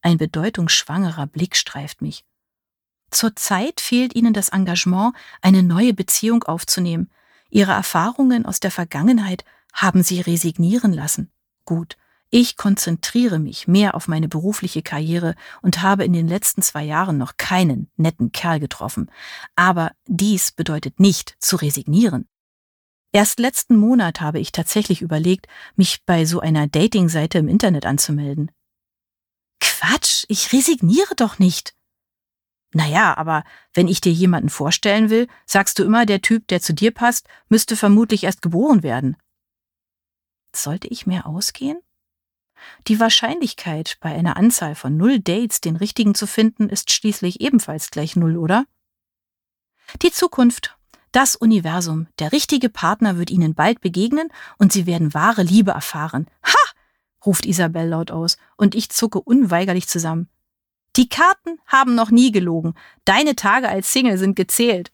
Ein 0.00 0.16
bedeutungsschwangerer 0.16 1.26
Blick 1.26 1.56
streift 1.56 2.00
mich. 2.00 2.24
Zurzeit 3.10 3.82
fehlt 3.82 4.14
ihnen 4.14 4.32
das 4.32 4.48
Engagement, 4.48 5.14
eine 5.42 5.62
neue 5.62 5.92
Beziehung 5.92 6.44
aufzunehmen. 6.44 7.10
Ihre 7.50 7.72
Erfahrungen 7.72 8.46
aus 8.46 8.60
der 8.60 8.70
Vergangenheit 8.70 9.44
haben 9.72 10.02
sie 10.02 10.20
resignieren 10.22 10.92
lassen. 10.94 11.30
Gut, 11.68 11.98
ich 12.30 12.56
konzentriere 12.56 13.38
mich 13.38 13.68
mehr 13.68 13.94
auf 13.94 14.08
meine 14.08 14.26
berufliche 14.26 14.80
Karriere 14.80 15.34
und 15.60 15.82
habe 15.82 16.02
in 16.02 16.14
den 16.14 16.26
letzten 16.26 16.62
zwei 16.62 16.82
Jahren 16.82 17.18
noch 17.18 17.36
keinen 17.36 17.90
netten 17.98 18.32
Kerl 18.32 18.58
getroffen. 18.58 19.10
Aber 19.54 19.92
dies 20.06 20.50
bedeutet 20.50 20.98
nicht 20.98 21.36
zu 21.40 21.56
resignieren. 21.56 22.26
Erst 23.12 23.38
letzten 23.38 23.76
Monat 23.76 24.22
habe 24.22 24.40
ich 24.40 24.50
tatsächlich 24.50 25.02
überlegt, 25.02 25.46
mich 25.76 26.06
bei 26.06 26.24
so 26.24 26.40
einer 26.40 26.68
Dating-Seite 26.68 27.36
im 27.36 27.48
Internet 27.48 27.84
anzumelden. 27.84 28.50
Quatsch, 29.60 30.24
ich 30.28 30.50
resigniere 30.54 31.16
doch 31.16 31.38
nicht. 31.38 31.74
Naja, 32.72 33.14
aber 33.18 33.44
wenn 33.74 33.88
ich 33.88 34.00
dir 34.00 34.12
jemanden 34.12 34.48
vorstellen 34.48 35.10
will, 35.10 35.28
sagst 35.44 35.78
du 35.78 35.84
immer, 35.84 36.06
der 36.06 36.22
Typ, 36.22 36.48
der 36.48 36.62
zu 36.62 36.72
dir 36.72 36.92
passt, 36.92 37.28
müsste 37.50 37.76
vermutlich 37.76 38.24
erst 38.24 38.40
geboren 38.40 38.82
werden. 38.82 39.18
Sollte 40.58 40.88
ich 40.88 41.06
mehr 41.06 41.26
ausgehen? 41.26 41.78
Die 42.88 42.98
Wahrscheinlichkeit, 42.98 43.96
bei 44.00 44.12
einer 44.12 44.36
Anzahl 44.36 44.74
von 44.74 44.96
null 44.96 45.20
Dates 45.20 45.60
den 45.60 45.76
richtigen 45.76 46.16
zu 46.16 46.26
finden, 46.26 46.68
ist 46.68 46.90
schließlich 46.90 47.40
ebenfalls 47.40 47.90
gleich 47.92 48.16
null, 48.16 48.36
oder? 48.36 48.64
Die 50.02 50.10
Zukunft, 50.10 50.76
das 51.12 51.36
Universum, 51.36 52.08
der 52.18 52.32
richtige 52.32 52.68
Partner 52.68 53.16
wird 53.16 53.30
Ihnen 53.30 53.54
bald 53.54 53.80
begegnen 53.80 54.30
und 54.58 54.72
Sie 54.72 54.86
werden 54.86 55.14
wahre 55.14 55.44
Liebe 55.44 55.70
erfahren. 55.70 56.26
Ha! 56.44 56.72
ruft 57.24 57.46
Isabel 57.46 57.88
laut 57.88 58.10
aus, 58.10 58.36
und 58.56 58.74
ich 58.74 58.90
zucke 58.90 59.20
unweigerlich 59.20 59.86
zusammen. 59.86 60.28
Die 60.96 61.08
Karten 61.08 61.60
haben 61.66 61.94
noch 61.94 62.10
nie 62.10 62.32
gelogen. 62.32 62.74
Deine 63.04 63.36
Tage 63.36 63.68
als 63.68 63.92
Single 63.92 64.18
sind 64.18 64.34
gezählt. 64.34 64.90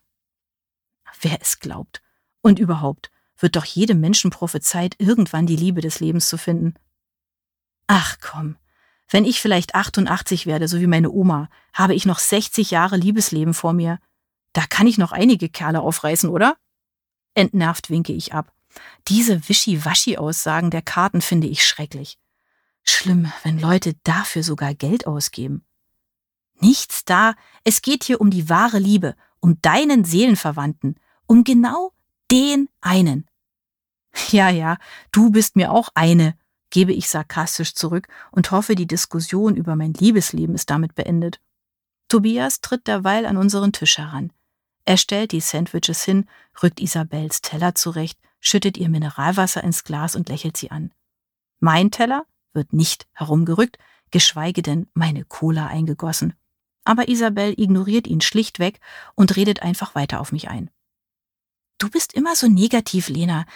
Wer 1.22 1.40
es 1.40 1.58
glaubt. 1.60 2.02
Und 2.42 2.58
überhaupt 2.58 3.10
wird 3.44 3.56
doch 3.56 3.66
jedem 3.66 4.00
Menschen 4.00 4.30
prophezeit, 4.30 4.96
irgendwann 4.98 5.46
die 5.46 5.54
Liebe 5.54 5.82
des 5.82 6.00
Lebens 6.00 6.28
zu 6.30 6.38
finden. 6.38 6.72
Ach 7.86 8.16
komm, 8.22 8.56
wenn 9.10 9.26
ich 9.26 9.42
vielleicht 9.42 9.74
88 9.74 10.46
werde, 10.46 10.66
so 10.66 10.80
wie 10.80 10.86
meine 10.86 11.10
Oma, 11.10 11.50
habe 11.74 11.94
ich 11.94 12.06
noch 12.06 12.20
60 12.20 12.70
Jahre 12.70 12.96
Liebesleben 12.96 13.52
vor 13.52 13.74
mir. 13.74 13.98
Da 14.54 14.64
kann 14.66 14.86
ich 14.86 14.96
noch 14.96 15.12
einige 15.12 15.50
Kerle 15.50 15.82
aufreißen, 15.82 16.30
oder? 16.30 16.56
Entnervt 17.34 17.90
winke 17.90 18.14
ich 18.14 18.32
ab. 18.32 18.50
Diese 19.08 19.46
Wischi-Waschi-Aussagen 19.46 20.70
der 20.70 20.80
Karten 20.80 21.20
finde 21.20 21.46
ich 21.46 21.66
schrecklich. 21.66 22.18
Schlimm, 22.82 23.30
wenn 23.42 23.58
Leute 23.58 23.94
dafür 24.04 24.42
sogar 24.42 24.72
Geld 24.74 25.06
ausgeben. 25.06 25.66
Nichts 26.60 27.04
da, 27.04 27.34
es 27.62 27.82
geht 27.82 28.04
hier 28.04 28.22
um 28.22 28.30
die 28.30 28.48
wahre 28.48 28.78
Liebe, 28.78 29.16
um 29.40 29.60
deinen 29.60 30.06
Seelenverwandten, 30.06 30.98
um 31.26 31.44
genau 31.44 31.92
den 32.30 32.70
einen. 32.80 33.28
Ja, 34.30 34.48
ja, 34.48 34.76
du 35.12 35.30
bist 35.30 35.56
mir 35.56 35.72
auch 35.72 35.88
eine, 35.94 36.36
gebe 36.70 36.92
ich 36.92 37.08
sarkastisch 37.08 37.74
zurück 37.74 38.08
und 38.30 38.50
hoffe, 38.50 38.74
die 38.74 38.86
Diskussion 38.86 39.56
über 39.56 39.76
mein 39.76 39.92
Liebesleben 39.92 40.54
ist 40.54 40.70
damit 40.70 40.94
beendet. 40.94 41.40
Tobias 42.08 42.60
tritt 42.60 42.86
derweil 42.86 43.26
an 43.26 43.36
unseren 43.36 43.72
Tisch 43.72 43.98
heran. 43.98 44.32
Er 44.84 44.96
stellt 44.96 45.32
die 45.32 45.40
Sandwiches 45.40 46.04
hin, 46.04 46.28
rückt 46.62 46.80
Isabels 46.80 47.40
Teller 47.40 47.74
zurecht, 47.74 48.18
schüttet 48.38 48.76
ihr 48.76 48.88
Mineralwasser 48.88 49.64
ins 49.64 49.84
Glas 49.84 50.14
und 50.14 50.28
lächelt 50.28 50.56
sie 50.56 50.70
an. 50.70 50.92
Mein 51.60 51.90
Teller 51.90 52.24
wird 52.52 52.72
nicht 52.72 53.06
herumgerückt, 53.12 53.78
geschweige 54.10 54.62
denn 54.62 54.86
meine 54.94 55.24
Cola 55.24 55.66
eingegossen 55.66 56.34
aber 56.84 57.08
Isabel 57.08 57.54
ignoriert 57.58 58.06
ihn 58.06 58.20
schlichtweg 58.20 58.80
und 59.14 59.36
redet 59.36 59.62
einfach 59.62 59.94
weiter 59.94 60.20
auf 60.20 60.32
mich 60.32 60.48
ein. 60.48 60.70
Du 61.78 61.90
bist 61.90 62.12
immer 62.12 62.36
so 62.36 62.46
negativ, 62.46 63.08
Lena. 63.08 63.46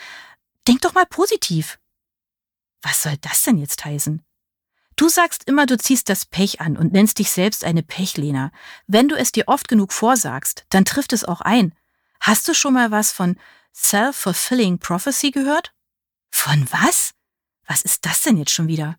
Denk 0.68 0.82
doch 0.82 0.92
mal 0.92 1.06
positiv. 1.06 1.78
Was 2.82 3.02
soll 3.02 3.16
das 3.22 3.42
denn 3.42 3.56
jetzt 3.56 3.86
heißen? 3.86 4.22
Du 4.96 5.08
sagst 5.08 5.44
immer, 5.48 5.64
du 5.64 5.78
ziehst 5.78 6.10
das 6.10 6.26
Pech 6.26 6.60
an 6.60 6.76
und 6.76 6.92
nennst 6.92 7.18
dich 7.18 7.30
selbst 7.30 7.64
eine 7.64 7.82
Pechlena. 7.82 8.52
Wenn 8.86 9.08
du 9.08 9.16
es 9.16 9.32
dir 9.32 9.44
oft 9.46 9.66
genug 9.66 9.94
vorsagst, 9.94 10.66
dann 10.68 10.84
trifft 10.84 11.14
es 11.14 11.24
auch 11.24 11.40
ein. 11.40 11.74
Hast 12.20 12.46
du 12.48 12.52
schon 12.52 12.74
mal 12.74 12.90
was 12.90 13.12
von 13.12 13.36
Self-Fulfilling 13.74 14.78
Prophecy 14.78 15.30
gehört? 15.30 15.72
Von 16.30 16.68
was? 16.70 17.14
Was 17.66 17.80
ist 17.80 18.04
das 18.04 18.20
denn 18.20 18.36
jetzt 18.36 18.50
schon 18.50 18.68
wieder? 18.68 18.98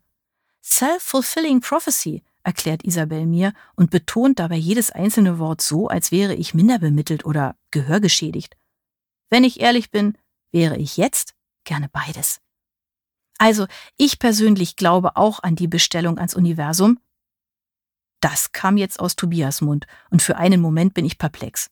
Self-Fulfilling 0.64 1.60
Prophecy 1.60 2.24
erklärt 2.42 2.82
Isabel 2.82 3.26
mir 3.26 3.52
und 3.76 3.92
betont 3.92 4.40
dabei 4.40 4.56
jedes 4.56 4.90
einzelne 4.90 5.38
Wort 5.38 5.60
so, 5.60 5.86
als 5.86 6.10
wäre 6.10 6.34
ich 6.34 6.52
minder 6.52 6.80
bemittelt 6.80 7.24
oder 7.24 7.54
gehörgeschädigt. 7.70 8.56
Wenn 9.28 9.44
ich 9.44 9.60
ehrlich 9.60 9.92
bin, 9.92 10.18
wäre 10.50 10.76
ich 10.76 10.96
jetzt 10.96 11.34
gerne 11.64 11.88
beides. 11.88 12.40
Also, 13.38 13.66
ich 13.96 14.18
persönlich 14.18 14.76
glaube 14.76 15.16
auch 15.16 15.42
an 15.42 15.56
die 15.56 15.68
Bestellung 15.68 16.18
ans 16.18 16.34
Universum. 16.34 17.00
Das 18.20 18.52
kam 18.52 18.76
jetzt 18.76 19.00
aus 19.00 19.16
Tobias 19.16 19.62
Mund 19.62 19.86
und 20.10 20.22
für 20.22 20.36
einen 20.36 20.60
Moment 20.60 20.92
bin 20.92 21.06
ich 21.06 21.16
perplex. 21.16 21.70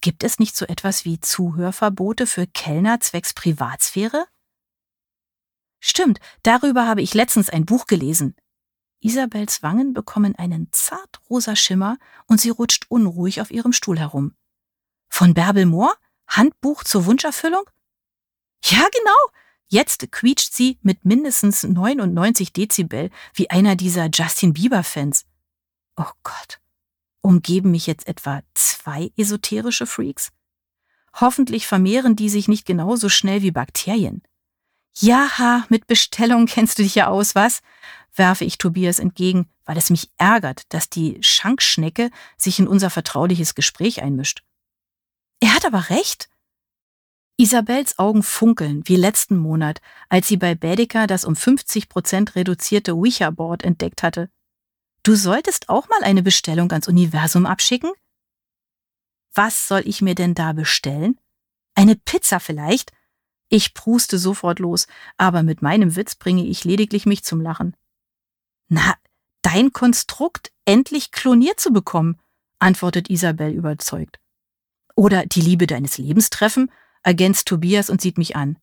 Gibt 0.00 0.24
es 0.24 0.38
nicht 0.38 0.56
so 0.56 0.66
etwas 0.66 1.04
wie 1.04 1.20
Zuhörverbote 1.20 2.26
für 2.26 2.46
Kellner 2.46 3.00
zwecks 3.00 3.34
Privatsphäre? 3.34 4.26
Stimmt, 5.80 6.20
darüber 6.42 6.86
habe 6.86 7.02
ich 7.02 7.12
letztens 7.12 7.50
ein 7.50 7.66
Buch 7.66 7.86
gelesen. 7.86 8.34
Isabels 9.00 9.62
Wangen 9.62 9.92
bekommen 9.92 10.34
einen 10.34 10.72
zartrosa 10.72 11.56
Schimmer 11.56 11.98
und 12.26 12.40
sie 12.40 12.48
rutscht 12.48 12.86
unruhig 12.88 13.42
auf 13.42 13.50
ihrem 13.50 13.74
Stuhl 13.74 13.98
herum. 13.98 14.34
Von 15.10 15.34
Bärbel 15.34 15.66
Mohr? 15.66 15.94
Handbuch 16.26 16.84
zur 16.84 17.04
Wunscherfüllung? 17.04 17.64
Ja, 18.64 18.88
genau. 18.92 19.16
Jetzt 19.68 20.10
quietscht 20.10 20.54
sie 20.54 20.78
mit 20.82 21.04
mindestens 21.04 21.64
99 21.64 22.52
Dezibel 22.52 23.10
wie 23.34 23.50
einer 23.50 23.76
dieser 23.76 24.08
Justin 24.12 24.54
Bieber-Fans. 24.54 25.26
Oh 25.96 26.10
Gott. 26.22 26.60
Umgeben 27.20 27.70
mich 27.70 27.86
jetzt 27.86 28.06
etwa 28.06 28.42
zwei 28.54 29.10
esoterische 29.16 29.86
Freaks? 29.86 30.30
Hoffentlich 31.14 31.66
vermehren 31.66 32.16
die 32.16 32.28
sich 32.28 32.48
nicht 32.48 32.66
genauso 32.66 33.08
schnell 33.08 33.42
wie 33.42 33.50
Bakterien. 33.50 34.22
Jaha, 34.96 35.64
mit 35.68 35.86
Bestellung 35.86 36.46
kennst 36.46 36.78
du 36.78 36.82
dich 36.82 36.94
ja 36.94 37.08
aus, 37.08 37.34
was? 37.34 37.60
werfe 38.16 38.44
ich 38.44 38.58
Tobias 38.58 39.00
entgegen, 39.00 39.50
weil 39.64 39.76
es 39.76 39.90
mich 39.90 40.10
ärgert, 40.18 40.72
dass 40.72 40.88
die 40.88 41.18
Schankschnecke 41.20 42.10
sich 42.36 42.60
in 42.60 42.68
unser 42.68 42.90
vertrauliches 42.90 43.54
Gespräch 43.54 44.02
einmischt. 44.02 44.44
Er 45.40 45.54
hat 45.54 45.64
aber 45.66 45.90
recht. 45.90 46.28
Isabels 47.36 47.98
Augen 47.98 48.22
funkeln 48.22 48.82
wie 48.86 48.96
letzten 48.96 49.36
Monat, 49.36 49.80
als 50.08 50.28
sie 50.28 50.36
bei 50.36 50.54
Baedeker 50.54 51.06
das 51.06 51.24
um 51.24 51.34
50 51.34 51.88
Prozent 51.88 52.36
reduzierte 52.36 52.94
Ouija-Board 52.94 53.64
entdeckt 53.64 54.02
hatte. 54.02 54.30
Du 55.02 55.16
solltest 55.16 55.68
auch 55.68 55.88
mal 55.88 56.02
eine 56.02 56.22
Bestellung 56.22 56.70
ans 56.70 56.88
Universum 56.88 57.44
abschicken? 57.44 57.90
Was 59.34 59.66
soll 59.66 59.82
ich 59.84 60.00
mir 60.00 60.14
denn 60.14 60.34
da 60.34 60.52
bestellen? 60.52 61.18
Eine 61.74 61.96
Pizza 61.96 62.38
vielleicht? 62.38 62.92
Ich 63.48 63.74
pruste 63.74 64.16
sofort 64.18 64.60
los, 64.60 64.86
aber 65.16 65.42
mit 65.42 65.60
meinem 65.60 65.96
Witz 65.96 66.14
bringe 66.14 66.46
ich 66.46 66.64
lediglich 66.64 67.04
mich 67.04 67.24
zum 67.24 67.40
Lachen. 67.40 67.76
Na, 68.68 68.94
dein 69.42 69.72
Konstrukt 69.72 70.52
endlich 70.64 71.10
kloniert 71.10 71.58
zu 71.58 71.72
bekommen, 71.72 72.18
antwortet 72.60 73.10
Isabel 73.10 73.52
überzeugt. 73.52 74.20
Oder 74.94 75.26
die 75.26 75.40
Liebe 75.40 75.66
deines 75.66 75.98
Lebens 75.98 76.30
treffen, 76.30 76.70
ergänzt 77.04 77.46
Tobias 77.46 77.88
und 77.88 78.00
sieht 78.00 78.18
mich 78.18 78.34
an. 78.34 78.58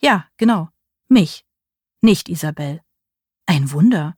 Ja, 0.00 0.28
genau, 0.36 0.68
mich, 1.08 1.46
nicht 2.02 2.28
Isabel. 2.28 2.82
Ein 3.46 3.70
Wunder. 3.72 4.16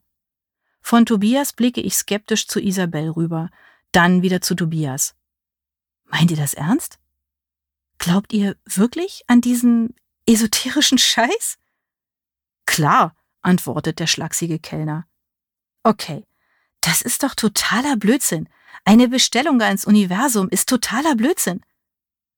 Von 0.81 1.05
Tobias 1.05 1.53
blicke 1.53 1.81
ich 1.81 1.95
skeptisch 1.95 2.47
zu 2.47 2.59
Isabel 2.59 3.09
rüber, 3.09 3.49
dann 3.91 4.21
wieder 4.21 4.41
zu 4.41 4.55
Tobias. 4.55 5.15
Meint 6.05 6.31
ihr 6.31 6.37
das 6.37 6.53
ernst? 6.53 6.99
Glaubt 7.97 8.33
ihr 8.33 8.57
wirklich 8.65 9.23
an 9.27 9.41
diesen 9.41 9.95
esoterischen 10.27 10.97
Scheiß? 10.97 11.57
Klar, 12.65 13.15
antwortet 13.41 13.99
der 13.99 14.07
schlachsige 14.07 14.59
Kellner. 14.59 15.07
Okay, 15.83 16.25
das 16.81 17.01
ist 17.01 17.23
doch 17.23 17.35
totaler 17.35 17.95
Blödsinn. 17.95 18.49
Eine 18.83 19.07
Bestellung 19.07 19.61
ans 19.61 19.85
Universum 19.85 20.49
ist 20.49 20.69
totaler 20.69 21.15
Blödsinn. 21.15 21.61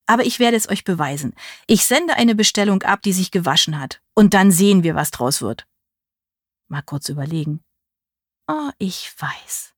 Aber 0.08 0.24
ich 0.24 0.38
werde 0.38 0.56
es 0.56 0.70
euch 0.70 0.84
beweisen. 0.84 1.34
Ich 1.66 1.84
sende 1.84 2.14
eine 2.14 2.34
Bestellung 2.34 2.82
ab, 2.82 3.02
die 3.02 3.12
sich 3.12 3.30
gewaschen 3.30 3.78
hat. 3.78 4.00
Und 4.14 4.32
dann 4.32 4.50
sehen 4.50 4.82
wir, 4.82 4.94
was 4.94 5.10
draus 5.10 5.42
wird. 5.42 5.66
Mal 6.66 6.80
kurz 6.80 7.10
überlegen. 7.10 7.60
Oh, 8.48 8.70
ich 8.78 9.12
weiß. 9.18 9.74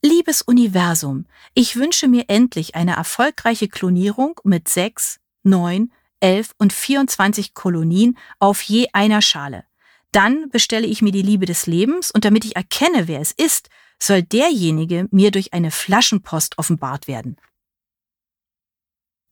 Liebes 0.00 0.42
Universum, 0.42 1.26
ich 1.54 1.74
wünsche 1.74 2.06
mir 2.06 2.26
endlich 2.28 2.76
eine 2.76 2.94
erfolgreiche 2.94 3.66
Klonierung 3.66 4.38
mit 4.44 4.68
sechs, 4.68 5.18
neun, 5.42 5.92
elf 6.20 6.52
und 6.58 6.72
24 6.72 7.52
Kolonien 7.52 8.16
auf 8.38 8.62
je 8.62 8.86
einer 8.92 9.22
Schale. 9.22 9.64
Dann 10.12 10.48
bestelle 10.50 10.86
ich 10.86 11.02
mir 11.02 11.10
die 11.10 11.22
Liebe 11.22 11.46
des 11.46 11.66
Lebens 11.66 12.12
und 12.12 12.24
damit 12.24 12.44
ich 12.44 12.54
erkenne, 12.54 13.08
wer 13.08 13.20
es 13.20 13.32
ist, 13.32 13.70
soll 14.00 14.22
derjenige 14.22 15.08
mir 15.10 15.32
durch 15.32 15.52
eine 15.52 15.72
Flaschenpost 15.72 16.58
offenbart 16.58 17.08
werden. 17.08 17.36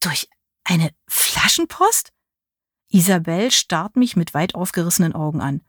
Durch 0.04 0.28
eine 0.64 0.90
Flaschenpost? 1.08 2.12
Isabel 2.90 3.50
starrt 3.50 3.96
mich 3.96 4.16
mit 4.16 4.34
weit 4.34 4.54
aufgerissenen 4.54 5.14
Augen 5.14 5.40
an. 5.40 5.62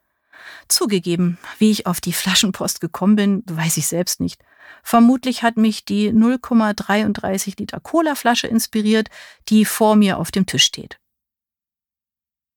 Zugegeben, 0.67 1.37
wie 1.57 1.71
ich 1.71 1.87
auf 1.87 2.01
die 2.01 2.11
Flaschenpost 2.11 2.81
gekommen 2.81 3.15
bin, 3.15 3.43
weiß 3.45 3.77
ich 3.77 3.87
selbst 3.87 4.19
nicht. 4.19 4.43
Vermutlich 4.83 5.41
hat 5.41 5.55
mich 5.55 5.85
die 5.85 6.11
0,33 6.11 7.57
Liter 7.59 7.79
Colaflasche 7.79 8.47
inspiriert, 8.47 9.09
die 9.47 9.63
vor 9.63 9.95
mir 9.95 10.17
auf 10.17 10.31
dem 10.31 10.45
Tisch 10.45 10.65
steht. 10.65 10.99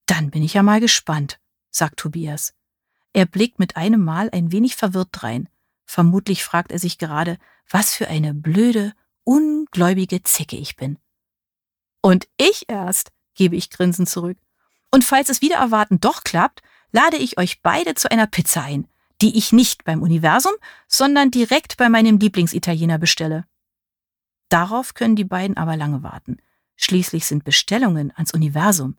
Dann 0.06 0.30
bin 0.30 0.42
ich 0.42 0.54
ja 0.54 0.64
mal 0.64 0.80
gespannt, 0.80 1.38
sagt 1.70 1.98
Tobias. 1.98 2.54
Er 3.12 3.26
blickt 3.26 3.60
mit 3.60 3.76
einem 3.76 4.02
Mal 4.02 4.30
ein 4.32 4.50
wenig 4.50 4.74
verwirrt 4.74 5.10
drein. 5.12 5.48
Vermutlich 5.84 6.42
fragt 6.42 6.72
er 6.72 6.80
sich 6.80 6.98
gerade, 6.98 7.38
was 7.70 7.94
für 7.94 8.08
eine 8.08 8.34
blöde, 8.34 8.94
ungläubige 9.22 10.24
Zicke 10.24 10.56
ich 10.56 10.74
bin. 10.74 10.98
Und 12.00 12.28
ich 12.36 12.64
erst, 12.68 13.10
gebe 13.34 13.56
ich 13.56 13.70
grinsend 13.70 14.08
zurück. 14.08 14.38
Und 14.90 15.04
falls 15.04 15.28
es 15.28 15.42
wieder 15.42 15.56
erwarten 15.56 16.00
doch 16.00 16.24
klappt, 16.24 16.62
lade 16.92 17.16
ich 17.16 17.38
euch 17.38 17.62
beide 17.62 17.94
zu 17.94 18.10
einer 18.10 18.26
Pizza 18.26 18.62
ein, 18.62 18.88
die 19.20 19.36
ich 19.36 19.52
nicht 19.52 19.84
beim 19.84 20.02
Universum, 20.02 20.52
sondern 20.86 21.30
direkt 21.30 21.76
bei 21.76 21.88
meinem 21.88 22.18
Lieblingsitaliener 22.18 22.98
bestelle. 22.98 23.44
Darauf 24.48 24.94
können 24.94 25.16
die 25.16 25.24
beiden 25.24 25.56
aber 25.56 25.76
lange 25.76 26.02
warten. 26.02 26.38
Schließlich 26.76 27.26
sind 27.26 27.44
Bestellungen 27.44 28.12
ans 28.16 28.32
Universum 28.32 28.96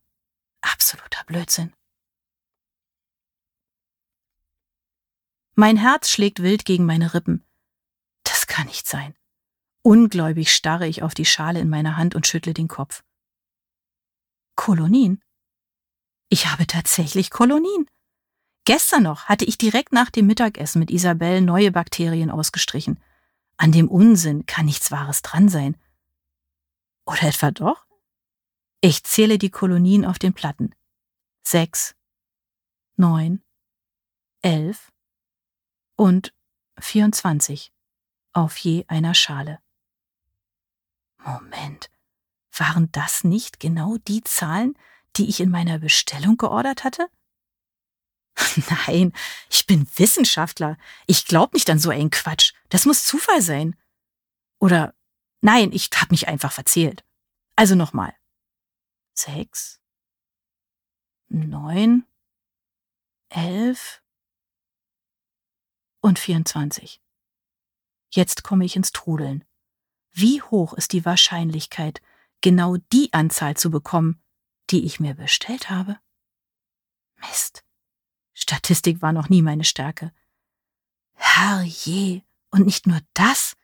absoluter 0.62 1.24
Blödsinn. 1.25 1.74
Mein 5.56 5.77
Herz 5.77 6.10
schlägt 6.10 6.41
wild 6.41 6.65
gegen 6.65 6.86
meine 6.86 7.13
Rippen. 7.13 7.46
Das 8.24 8.48
kann 8.48 8.68
nicht 8.68 8.88
sein. 8.88 9.15
Ungläubig 9.81 10.53
starre 10.53 10.88
ich 10.88 11.03
auf 11.03 11.13
die 11.13 11.25
Schale 11.25 11.59
in 11.59 11.69
meiner 11.69 11.98
Hand 11.98 12.15
und 12.15 12.27
schüttle 12.27 12.53
den 12.53 12.67
Kopf. 12.67 13.03
Kolonien? 14.55 15.21
Ich 16.29 16.48
habe 16.48 16.67
tatsächlich 16.67 17.29
Kolonien. 17.29 17.89
Gestern 18.65 19.03
noch 19.03 19.25
hatte 19.25 19.45
ich 19.45 19.57
direkt 19.57 19.93
nach 19.93 20.09
dem 20.12 20.27
Mittagessen 20.27 20.79
mit 20.79 20.91
Isabel 20.91 21.41
neue 21.41 21.71
Bakterien 21.71 22.29
ausgestrichen. 22.29 23.00
An 23.57 23.71
dem 23.71 23.88
Unsinn 23.88 24.45
kann 24.45 24.65
nichts 24.65 24.91
Wahres 24.91 25.21
dran 25.21 25.50
sein. 25.50 25.75
Oder 27.06 27.23
etwa 27.23 27.51
doch? 27.51 27.88
Ich 28.82 29.04
zähle 29.04 29.38
die 29.38 29.49
Kolonien 29.49 30.06
auf 30.06 30.19
den 30.19 30.34
Platten. 30.34 30.75
Sechs, 31.41 31.95
neun, 32.95 33.41
elf 34.41 34.91
und 35.95 36.34
vierundzwanzig 36.77 37.73
auf 38.34 38.56
je 38.58 38.86
einer 38.88 39.15
Schale. 39.15 39.60
Moment, 41.19 41.89
waren 42.51 42.91
das 42.91 43.23
nicht 43.23 43.60
genau 43.60 43.97
die 44.08 44.23
Zahlen, 44.23 44.77
die 45.15 45.29
ich 45.29 45.39
in 45.39 45.49
meiner 45.49 45.79
Bestellung 45.79 46.38
geordert 46.38 46.84
hatte? 46.84 47.10
Nein, 48.88 49.13
ich 49.49 49.65
bin 49.65 49.88
Wissenschaftler. 49.95 50.77
Ich 51.08 51.25
glaube 51.25 51.55
nicht 51.55 51.69
an 51.69 51.79
so 51.79 51.89
einen 51.89 52.10
Quatsch. 52.10 52.53
Das 52.69 52.86
muss 52.86 53.05
Zufall 53.05 53.41
sein. 53.41 53.75
Oder 54.60 54.93
nein, 55.41 55.71
ich 55.71 55.89
habe 55.95 56.12
mich 56.12 56.27
einfach 56.27 56.51
verzählt. 56.51 57.05
Also 57.55 57.75
nochmal. 57.75 58.15
Sechs, 59.13 59.82
neun, 61.27 62.05
elf 63.29 64.01
und 66.01 66.19
vierundzwanzig. 66.19 67.01
Jetzt 68.12 68.43
komme 68.43 68.65
ich 68.65 68.75
ins 68.75 68.91
Trudeln. 68.91 69.43
Wie 70.21 70.41
hoch 70.41 70.73
ist 70.73 70.91
die 70.91 71.05
Wahrscheinlichkeit, 71.05 72.01
genau 72.41 72.75
die 72.91 73.13
Anzahl 73.13 73.55
zu 73.55 73.71
bekommen, 73.71 74.21
die 74.69 74.84
ich 74.84 74.99
mir 74.99 75.13
bestellt 75.13 75.69
habe? 75.69 75.97
Mist. 77.21 77.63
Statistik 78.34 79.01
war 79.01 79.13
noch 79.13 79.29
nie 79.29 79.41
meine 79.41 79.63
Stärke. 79.63 80.12
Herrje, 81.13 82.23
und 82.49 82.65
nicht 82.65 82.86
nur 82.86 82.99
das. 83.13 83.55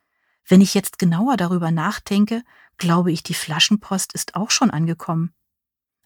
Wenn 0.47 0.61
ich 0.61 0.73
jetzt 0.73 0.97
genauer 0.97 1.35
darüber 1.35 1.71
nachdenke, 1.71 2.41
glaube 2.77 3.11
ich, 3.11 3.21
die 3.21 3.33
Flaschenpost 3.33 4.13
ist 4.13 4.35
auch 4.35 4.49
schon 4.49 4.71
angekommen. 4.71 5.33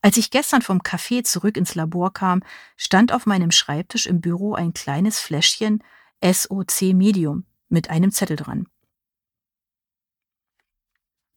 Als 0.01 0.17
ich 0.17 0.31
gestern 0.31 0.63
vom 0.63 0.79
Café 0.79 1.23
zurück 1.23 1.57
ins 1.57 1.75
Labor 1.75 2.11
kam, 2.11 2.41
stand 2.75 3.11
auf 3.11 3.27
meinem 3.27 3.51
Schreibtisch 3.51 4.07
im 4.07 4.19
Büro 4.19 4.55
ein 4.55 4.73
kleines 4.73 5.19
Fläschchen 5.19 5.83
SOC 6.23 6.95
Medium 6.95 7.45
mit 7.67 7.91
einem 7.91 8.11
Zettel 8.11 8.35
dran. 8.35 8.67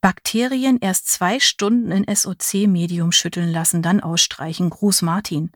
Bakterien 0.03 0.79
erst 0.81 1.07
zwei 1.07 1.38
Stunden 1.38 1.93
in 1.93 2.12
SOC-Medium 2.12 3.12
schütteln 3.12 3.53
lassen, 3.53 3.83
dann 3.83 4.01
ausstreichen. 4.01 4.69
Gruß 4.69 5.03
Martin. 5.03 5.53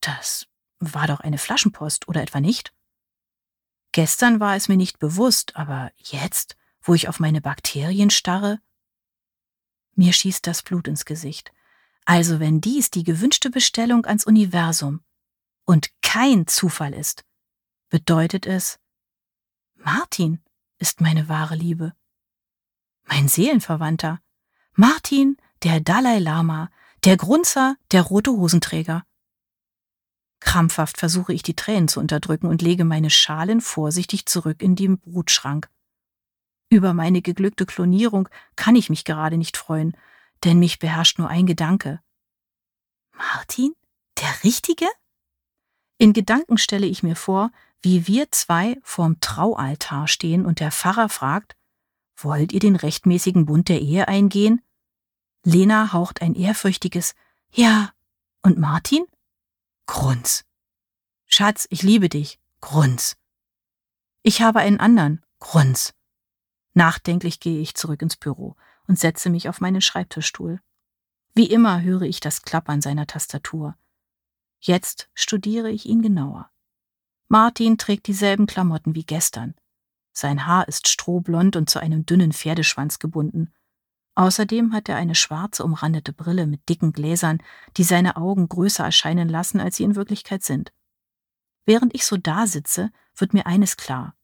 Das 0.00 0.46
war 0.78 1.06
doch 1.06 1.20
eine 1.20 1.36
Flaschenpost, 1.36 2.08
oder 2.08 2.22
etwa 2.22 2.40
nicht? 2.40 2.72
Gestern 3.92 4.40
war 4.40 4.56
es 4.56 4.68
mir 4.68 4.78
nicht 4.78 4.98
bewusst, 4.98 5.56
aber 5.56 5.92
jetzt, 5.98 6.56
wo 6.80 6.94
ich 6.94 7.06
auf 7.08 7.20
meine 7.20 7.42
Bakterien 7.42 8.08
starre, 8.08 8.60
mir 9.94 10.14
schießt 10.14 10.46
das 10.46 10.62
Blut 10.62 10.88
ins 10.88 11.04
Gesicht. 11.04 11.52
Also 12.06 12.40
wenn 12.40 12.62
dies 12.62 12.90
die 12.90 13.04
gewünschte 13.04 13.50
Bestellung 13.50 14.06
ans 14.06 14.24
Universum 14.24 15.04
und 15.66 15.90
kein 16.00 16.46
Zufall 16.46 16.94
ist, 16.94 17.26
bedeutet 17.90 18.46
es, 18.46 18.78
Martin 19.74 20.42
ist 20.78 21.02
meine 21.02 21.28
wahre 21.28 21.56
Liebe 21.56 21.92
mein 23.06 23.28
Seelenverwandter, 23.28 24.20
Martin, 24.74 25.36
der 25.62 25.80
Dalai 25.80 26.18
Lama, 26.18 26.70
der 27.04 27.16
Grunzer, 27.16 27.76
der 27.92 28.02
rote 28.02 28.32
Hosenträger. 28.32 29.04
Krampfhaft 30.40 30.98
versuche 30.98 31.32
ich 31.32 31.42
die 31.42 31.56
Tränen 31.56 31.88
zu 31.88 31.98
unterdrücken 31.98 32.46
und 32.46 32.62
lege 32.62 32.84
meine 32.84 33.10
Schalen 33.10 33.60
vorsichtig 33.60 34.26
zurück 34.26 34.62
in 34.62 34.76
den 34.76 34.98
Brutschrank. 34.98 35.68
Über 36.68 36.94
meine 36.94 37.22
geglückte 37.22 37.64
Klonierung 37.64 38.28
kann 38.54 38.76
ich 38.76 38.90
mich 38.90 39.04
gerade 39.04 39.38
nicht 39.38 39.56
freuen, 39.56 39.96
denn 40.44 40.58
mich 40.58 40.78
beherrscht 40.78 41.18
nur 41.18 41.28
ein 41.28 41.46
Gedanke. 41.46 42.00
Martin? 43.12 43.72
Der 44.20 44.44
Richtige? 44.44 44.86
In 45.98 46.12
Gedanken 46.12 46.58
stelle 46.58 46.86
ich 46.86 47.02
mir 47.02 47.16
vor, 47.16 47.50
wie 47.80 48.06
wir 48.06 48.30
zwei 48.30 48.76
vorm 48.82 49.20
Traualtar 49.20 50.08
stehen 50.08 50.44
und 50.44 50.60
der 50.60 50.72
Pfarrer 50.72 51.08
fragt, 51.08 51.56
Wollt 52.16 52.52
ihr 52.52 52.60
den 52.60 52.76
rechtmäßigen 52.76 53.46
Bund 53.46 53.68
der 53.68 53.80
Ehe 53.80 54.08
eingehen? 54.08 54.62
Lena 55.42 55.92
haucht 55.92 56.22
ein 56.22 56.34
ehrfürchtiges 56.34 57.14
Ja. 57.52 57.92
Und 58.42 58.58
Martin? 58.58 59.04
Grunz. 59.86 60.44
Schatz, 61.26 61.66
ich 61.70 61.82
liebe 61.82 62.08
dich. 62.08 62.38
Grunz. 62.60 63.16
Ich 64.22 64.40
habe 64.40 64.60
einen 64.60 64.80
anderen. 64.80 65.24
Grunz. 65.40 65.94
Nachdenklich 66.74 67.40
gehe 67.40 67.60
ich 67.60 67.74
zurück 67.74 68.02
ins 68.02 68.16
Büro 68.16 68.56
und 68.86 68.98
setze 68.98 69.30
mich 69.30 69.48
auf 69.48 69.60
meinen 69.60 69.80
Schreibtischstuhl. 69.80 70.60
Wie 71.34 71.50
immer 71.50 71.82
höre 71.82 72.02
ich 72.02 72.20
das 72.20 72.42
Klappern 72.42 72.80
seiner 72.80 73.06
Tastatur. 73.06 73.76
Jetzt 74.60 75.08
studiere 75.14 75.70
ich 75.70 75.86
ihn 75.86 76.02
genauer. 76.02 76.50
Martin 77.28 77.78
trägt 77.78 78.06
dieselben 78.06 78.46
Klamotten 78.46 78.94
wie 78.94 79.04
gestern. 79.04 79.54
Sein 80.18 80.46
Haar 80.46 80.66
ist 80.66 80.88
strohblond 80.88 81.56
und 81.56 81.68
zu 81.68 81.78
einem 81.78 82.06
dünnen 82.06 82.32
Pferdeschwanz 82.32 82.98
gebunden. 82.98 83.52
Außerdem 84.14 84.72
hat 84.72 84.88
er 84.88 84.96
eine 84.96 85.14
schwarze 85.14 85.62
umrandete 85.62 86.14
Brille 86.14 86.46
mit 86.46 86.66
dicken 86.70 86.92
Gläsern, 86.92 87.42
die 87.76 87.84
seine 87.84 88.16
Augen 88.16 88.48
größer 88.48 88.82
erscheinen 88.82 89.28
lassen, 89.28 89.60
als 89.60 89.76
sie 89.76 89.84
in 89.84 89.94
Wirklichkeit 89.94 90.42
sind. 90.42 90.72
Während 91.66 91.94
ich 91.94 92.06
so 92.06 92.16
dasitze, 92.16 92.90
wird 93.14 93.34
mir 93.34 93.44
eines 93.44 93.76
klar. 93.76 94.14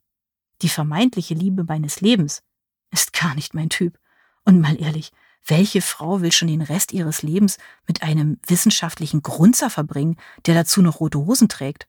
Die 0.63 0.71
vermeintliche 0.71 1.35
Liebe 1.35 1.63
meines 1.63 2.01
Lebens 2.01 2.43
ist 2.91 3.13
gar 3.13 3.35
nicht 3.35 3.53
mein 3.53 3.69
Typ. 3.69 3.99
Und 4.47 4.63
mal 4.63 4.81
ehrlich, 4.81 5.13
welche 5.45 5.83
Frau 5.83 6.23
will 6.23 6.33
schon 6.33 6.49
den 6.49 6.63
Rest 6.63 6.93
ihres 6.93 7.21
Lebens 7.21 7.59
mit 7.87 8.03
einem 8.03 8.41
wissenschaftlichen 8.47 9.21
Grunzer 9.21 9.69
verbringen, 9.69 10.17
der 10.47 10.55
dazu 10.55 10.81
noch 10.81 11.01
rote 11.01 11.19
Hosen 11.19 11.51
trägt? 11.51 11.87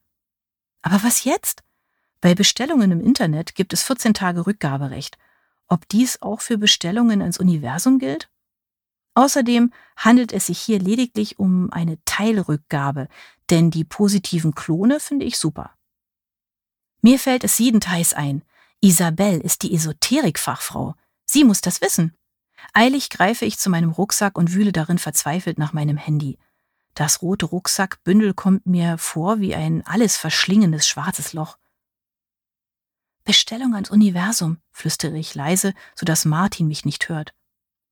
Aber 0.81 1.01
was 1.03 1.23
jetzt? 1.23 1.63
Bei 2.23 2.35
Bestellungen 2.35 2.89
im 2.93 3.01
Internet 3.01 3.53
gibt 3.53 3.73
es 3.73 3.83
14 3.83 4.13
Tage 4.13 4.47
Rückgaberecht. 4.47 5.17
Ob 5.67 5.89
dies 5.89 6.21
auch 6.21 6.39
für 6.39 6.57
Bestellungen 6.57 7.21
ans 7.21 7.37
Universum 7.37 7.99
gilt? 7.99 8.29
Außerdem 9.13 9.73
handelt 9.97 10.31
es 10.31 10.45
sich 10.45 10.57
hier 10.57 10.79
lediglich 10.79 11.37
um 11.37 11.69
eine 11.73 12.01
Teilrückgabe, 12.05 13.09
denn 13.49 13.71
die 13.71 13.83
positiven 13.83 14.55
Klone 14.55 15.01
finde 15.01 15.25
ich 15.25 15.37
super. 15.37 15.71
Mir 17.01 17.19
fällt 17.19 17.43
es 17.43 17.57
siedenteils 17.57 18.13
ein. 18.13 18.45
Isabelle 18.79 19.41
ist 19.41 19.61
die 19.63 19.75
Esoterikfachfrau. 19.75 20.95
Sie 21.25 21.43
muss 21.43 21.59
das 21.59 21.81
wissen. 21.81 22.15
Eilig 22.71 23.09
greife 23.09 23.43
ich 23.43 23.59
zu 23.59 23.69
meinem 23.69 23.91
Rucksack 23.91 24.37
und 24.37 24.53
wühle 24.53 24.71
darin 24.71 24.97
verzweifelt 24.97 25.57
nach 25.57 25.73
meinem 25.73 25.97
Handy. 25.97 26.39
Das 26.93 27.21
rote 27.21 27.47
Rucksackbündel 27.47 28.33
kommt 28.33 28.65
mir 28.65 28.97
vor 28.97 29.41
wie 29.41 29.55
ein 29.55 29.85
alles 29.85 30.15
verschlingendes 30.15 30.87
schwarzes 30.87 31.33
Loch. 31.33 31.57
Bestellung 33.23 33.73
ans 33.73 33.89
Universum, 33.89 34.57
flüstere 34.71 35.17
ich 35.17 35.33
leise, 35.33 35.73
so 35.95 36.05
dass 36.05 36.25
Martin 36.25 36.67
mich 36.67 36.83
nicht 36.83 37.07
hört. 37.09 37.33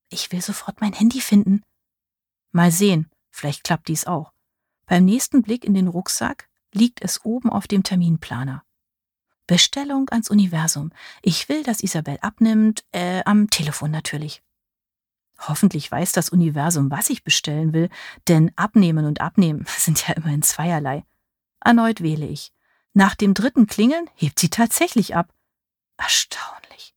Ich 0.10 0.32
will 0.32 0.42
sofort 0.42 0.82
mein 0.82 0.94
Handy 0.94 1.22
finden. 1.22 1.62
Mal 2.52 2.72
sehen, 2.72 3.10
vielleicht 3.30 3.64
klappt 3.64 3.88
dies 3.88 4.06
auch. 4.06 4.34
Beim 4.88 5.06
nächsten 5.06 5.42
Blick 5.42 5.64
in 5.64 5.74
den 5.74 5.88
Rucksack 5.88 6.50
liegt 6.74 7.02
es 7.02 7.24
oben 7.24 7.50
auf 7.50 7.68
dem 7.68 7.84
Terminplaner. 7.84 8.64
Bestellung 9.48 10.10
ans 10.10 10.30
Universum. 10.30 10.92
Ich 11.22 11.50
will, 11.50 11.64
dass 11.64 11.84
Isabel 11.84 12.18
abnimmt, 12.22 12.84
äh, 12.92 13.24
am 13.26 13.50
Telefon 13.50 13.92
natürlich. 13.92 14.42
Hoffentlich 15.40 15.92
weiß 15.92 16.12
das 16.12 16.30
Universum, 16.30 16.92
was 16.92 17.10
ich 17.10 17.24
bestellen 17.24 17.74
will, 17.74 17.90
denn 18.28 18.52
abnehmen 18.56 19.06
und 19.06 19.22
abnehmen 19.22 19.66
sind 19.78 20.08
ja 20.08 20.14
immerhin 20.14 20.42
zweierlei. 20.42 21.06
Erneut 21.60 22.02
wähle 22.02 22.28
ich. 22.28 22.52
Nach 22.94 23.16
dem 23.16 23.34
dritten 23.34 23.68
Klingeln 23.68 24.10
hebt 24.16 24.40
sie 24.40 24.50
tatsächlich 24.50 25.16
ab. 25.16 25.34
Erstaunlich. 25.98 26.94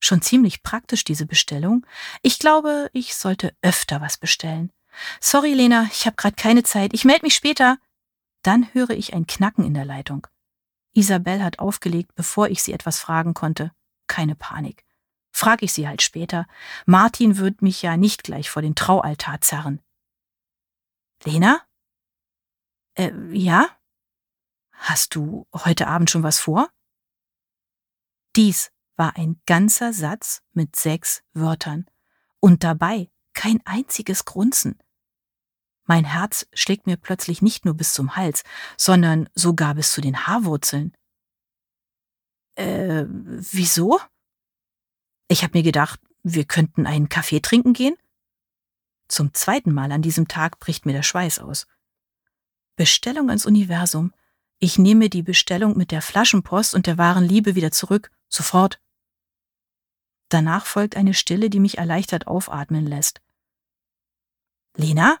Schon 0.00 0.22
ziemlich 0.22 0.62
praktisch 0.62 1.04
diese 1.04 1.26
Bestellung. 1.26 1.86
Ich 2.22 2.38
glaube, 2.38 2.90
ich 2.92 3.14
sollte 3.14 3.54
öfter 3.62 4.00
was 4.00 4.18
bestellen. 4.18 4.72
Sorry, 5.20 5.54
Lena, 5.54 5.88
ich 5.92 6.06
habe 6.06 6.16
gerade 6.16 6.36
keine 6.36 6.62
Zeit. 6.62 6.92
Ich 6.94 7.04
melde 7.04 7.24
mich 7.24 7.34
später. 7.34 7.78
Dann 8.42 8.72
höre 8.74 8.90
ich 8.90 9.14
ein 9.14 9.26
Knacken 9.26 9.64
in 9.64 9.74
der 9.74 9.84
Leitung. 9.84 10.26
Isabel 10.92 11.42
hat 11.42 11.58
aufgelegt, 11.58 12.14
bevor 12.14 12.48
ich 12.48 12.62
sie 12.62 12.72
etwas 12.72 13.00
fragen 13.00 13.34
konnte. 13.34 13.72
Keine 14.06 14.34
Panik. 14.34 14.84
Frag 15.32 15.62
ich 15.62 15.72
sie 15.72 15.88
halt 15.88 16.02
später. 16.02 16.46
Martin 16.86 17.38
wird 17.38 17.62
mich 17.62 17.82
ja 17.82 17.96
nicht 17.96 18.22
gleich 18.22 18.50
vor 18.50 18.62
den 18.62 18.76
Traualtar 18.76 19.40
zerren. 19.40 19.80
Lena? 21.24 21.62
Äh, 22.96 23.10
ja? 23.32 23.68
Hast 24.86 25.14
du 25.14 25.46
heute 25.54 25.86
Abend 25.86 26.10
schon 26.10 26.22
was 26.22 26.38
vor? 26.38 26.68
Dies 28.36 28.70
war 28.96 29.16
ein 29.16 29.40
ganzer 29.46 29.94
Satz 29.94 30.42
mit 30.52 30.76
sechs 30.76 31.22
Wörtern 31.32 31.86
und 32.38 32.64
dabei 32.64 33.10
kein 33.32 33.62
einziges 33.64 34.26
Grunzen. 34.26 34.78
Mein 35.84 36.04
Herz 36.04 36.46
schlägt 36.52 36.86
mir 36.86 36.98
plötzlich 36.98 37.40
nicht 37.40 37.64
nur 37.64 37.72
bis 37.72 37.94
zum 37.94 38.14
Hals, 38.14 38.44
sondern 38.76 39.30
sogar 39.34 39.74
bis 39.74 39.90
zu 39.90 40.02
den 40.02 40.26
Haarwurzeln. 40.26 40.94
Äh, 42.56 43.06
wieso? 43.08 43.98
Ich 45.28 45.42
habe 45.44 45.56
mir 45.56 45.64
gedacht, 45.64 45.98
wir 46.22 46.44
könnten 46.44 46.86
einen 46.86 47.08
Kaffee 47.08 47.40
trinken 47.40 47.72
gehen. 47.72 47.96
Zum 49.08 49.32
zweiten 49.32 49.72
Mal 49.72 49.92
an 49.92 50.02
diesem 50.02 50.28
Tag 50.28 50.58
bricht 50.58 50.84
mir 50.84 50.92
der 50.92 51.02
Schweiß 51.02 51.38
aus. 51.38 51.66
Bestellung 52.76 53.30
ans 53.30 53.46
Universum 53.46 54.12
ich 54.64 54.78
nehme 54.78 55.10
die 55.10 55.22
Bestellung 55.22 55.76
mit 55.76 55.90
der 55.90 56.00
Flaschenpost 56.00 56.74
und 56.74 56.86
der 56.86 56.96
wahren 56.96 57.24
Liebe 57.24 57.54
wieder 57.54 57.70
zurück, 57.70 58.10
sofort. 58.30 58.80
Danach 60.30 60.64
folgt 60.64 60.96
eine 60.96 61.12
Stille, 61.12 61.50
die 61.50 61.60
mich 61.60 61.76
erleichtert 61.76 62.26
aufatmen 62.26 62.86
lässt. 62.86 63.20
Lena? 64.74 65.18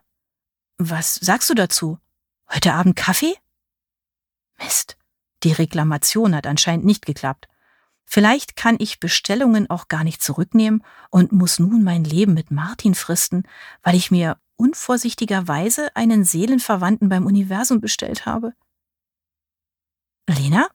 Was 0.78 1.16
sagst 1.16 1.50
du 1.50 1.54
dazu? 1.54 1.98
Heute 2.50 2.72
Abend 2.72 2.96
Kaffee? 2.96 3.36
Mist. 4.58 4.96
Die 5.42 5.52
Reklamation 5.52 6.34
hat 6.34 6.46
anscheinend 6.46 6.86
nicht 6.86 7.04
geklappt. 7.04 7.46
Vielleicht 8.06 8.56
kann 8.56 8.76
ich 8.78 8.98
Bestellungen 8.98 9.68
auch 9.68 9.88
gar 9.88 10.04
nicht 10.04 10.22
zurücknehmen 10.22 10.82
und 11.10 11.32
muss 11.32 11.58
nun 11.58 11.84
mein 11.84 12.04
Leben 12.04 12.32
mit 12.32 12.50
Martin 12.50 12.94
fristen, 12.94 13.42
weil 13.82 13.94
ich 13.94 14.10
mir 14.10 14.38
unvorsichtigerweise 14.56 15.94
einen 15.94 16.24
Seelenverwandten 16.24 17.10
beim 17.10 17.26
Universum 17.26 17.82
bestellt 17.82 18.24
habe. 18.24 18.54
Lena? 20.28 20.68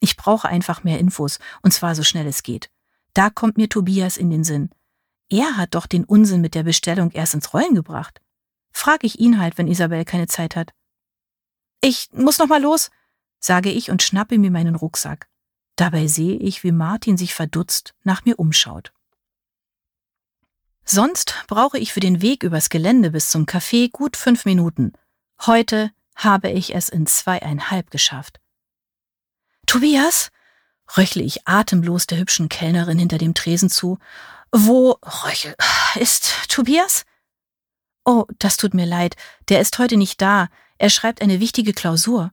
Ich 0.00 0.16
brauche 0.16 0.48
einfach 0.48 0.84
mehr 0.84 0.98
Infos, 0.98 1.38
und 1.62 1.72
zwar 1.72 1.94
so 1.94 2.02
schnell 2.02 2.26
es 2.26 2.42
geht. 2.42 2.70
Da 3.14 3.30
kommt 3.30 3.56
mir 3.56 3.68
Tobias 3.68 4.16
in 4.16 4.30
den 4.30 4.44
Sinn. 4.44 4.70
Er 5.28 5.56
hat 5.56 5.74
doch 5.74 5.86
den 5.86 6.04
Unsinn 6.04 6.40
mit 6.40 6.54
der 6.54 6.62
Bestellung 6.62 7.10
erst 7.10 7.34
ins 7.34 7.54
Rollen 7.54 7.74
gebracht. 7.74 8.20
Frag 8.72 9.04
ich 9.04 9.18
ihn 9.18 9.38
halt, 9.38 9.58
wenn 9.58 9.68
Isabel 9.68 10.04
keine 10.04 10.26
Zeit 10.26 10.56
hat. 10.56 10.72
Ich 11.80 12.10
muss 12.12 12.38
noch 12.38 12.48
mal 12.48 12.60
los, 12.60 12.90
sage 13.38 13.70
ich 13.70 13.90
und 13.90 14.02
schnappe 14.02 14.38
mir 14.38 14.50
meinen 14.50 14.74
Rucksack. 14.74 15.28
Dabei 15.76 16.06
sehe 16.06 16.36
ich, 16.36 16.64
wie 16.64 16.72
Martin 16.72 17.16
sich 17.16 17.34
verdutzt 17.34 17.94
nach 18.02 18.24
mir 18.24 18.38
umschaut. 18.38 18.92
Sonst 20.84 21.44
brauche 21.46 21.78
ich 21.78 21.92
für 21.92 22.00
den 22.00 22.22
Weg 22.22 22.42
übers 22.42 22.68
Gelände 22.68 23.10
bis 23.10 23.30
zum 23.30 23.46
Café 23.46 23.90
gut 23.90 24.16
fünf 24.16 24.44
Minuten. 24.44 24.92
Heute 25.46 25.92
habe 26.14 26.50
ich 26.50 26.74
es 26.74 26.88
in 26.88 27.06
zweieinhalb 27.06 27.90
geschafft. 27.90 28.41
Tobias? 29.66 30.30
röchle 30.96 31.22
ich 31.22 31.46
atemlos 31.46 32.06
der 32.06 32.18
hübschen 32.18 32.48
Kellnerin 32.48 32.98
hinter 32.98 33.18
dem 33.18 33.34
Tresen 33.34 33.70
zu. 33.70 33.98
Wo, 34.50 34.98
Röchel, 35.02 35.54
ist 35.94 36.48
Tobias? 36.48 37.04
Oh, 38.04 38.26
das 38.38 38.56
tut 38.56 38.74
mir 38.74 38.86
leid, 38.86 39.16
der 39.48 39.60
ist 39.60 39.78
heute 39.78 39.96
nicht 39.96 40.20
da, 40.20 40.48
er 40.78 40.90
schreibt 40.90 41.22
eine 41.22 41.40
wichtige 41.40 41.72
Klausur. 41.72 42.32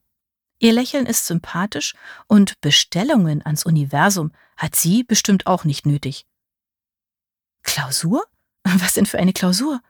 Ihr 0.57 0.73
Lächeln 0.73 1.05
ist 1.05 1.25
sympathisch 1.27 1.93
und 2.27 2.59
Bestellungen 2.59 3.45
ans 3.45 3.65
Universum 3.65 4.31
hat 4.57 4.75
sie 4.75 5.03
bestimmt 5.03 5.47
auch 5.47 5.63
nicht 5.63 5.85
nötig. 5.85 6.25
Klausur? 7.63 8.25
Was 8.63 8.93
denn 8.93 9.05
für 9.05 9.19
eine 9.19 9.33
Klausur? 9.33 9.81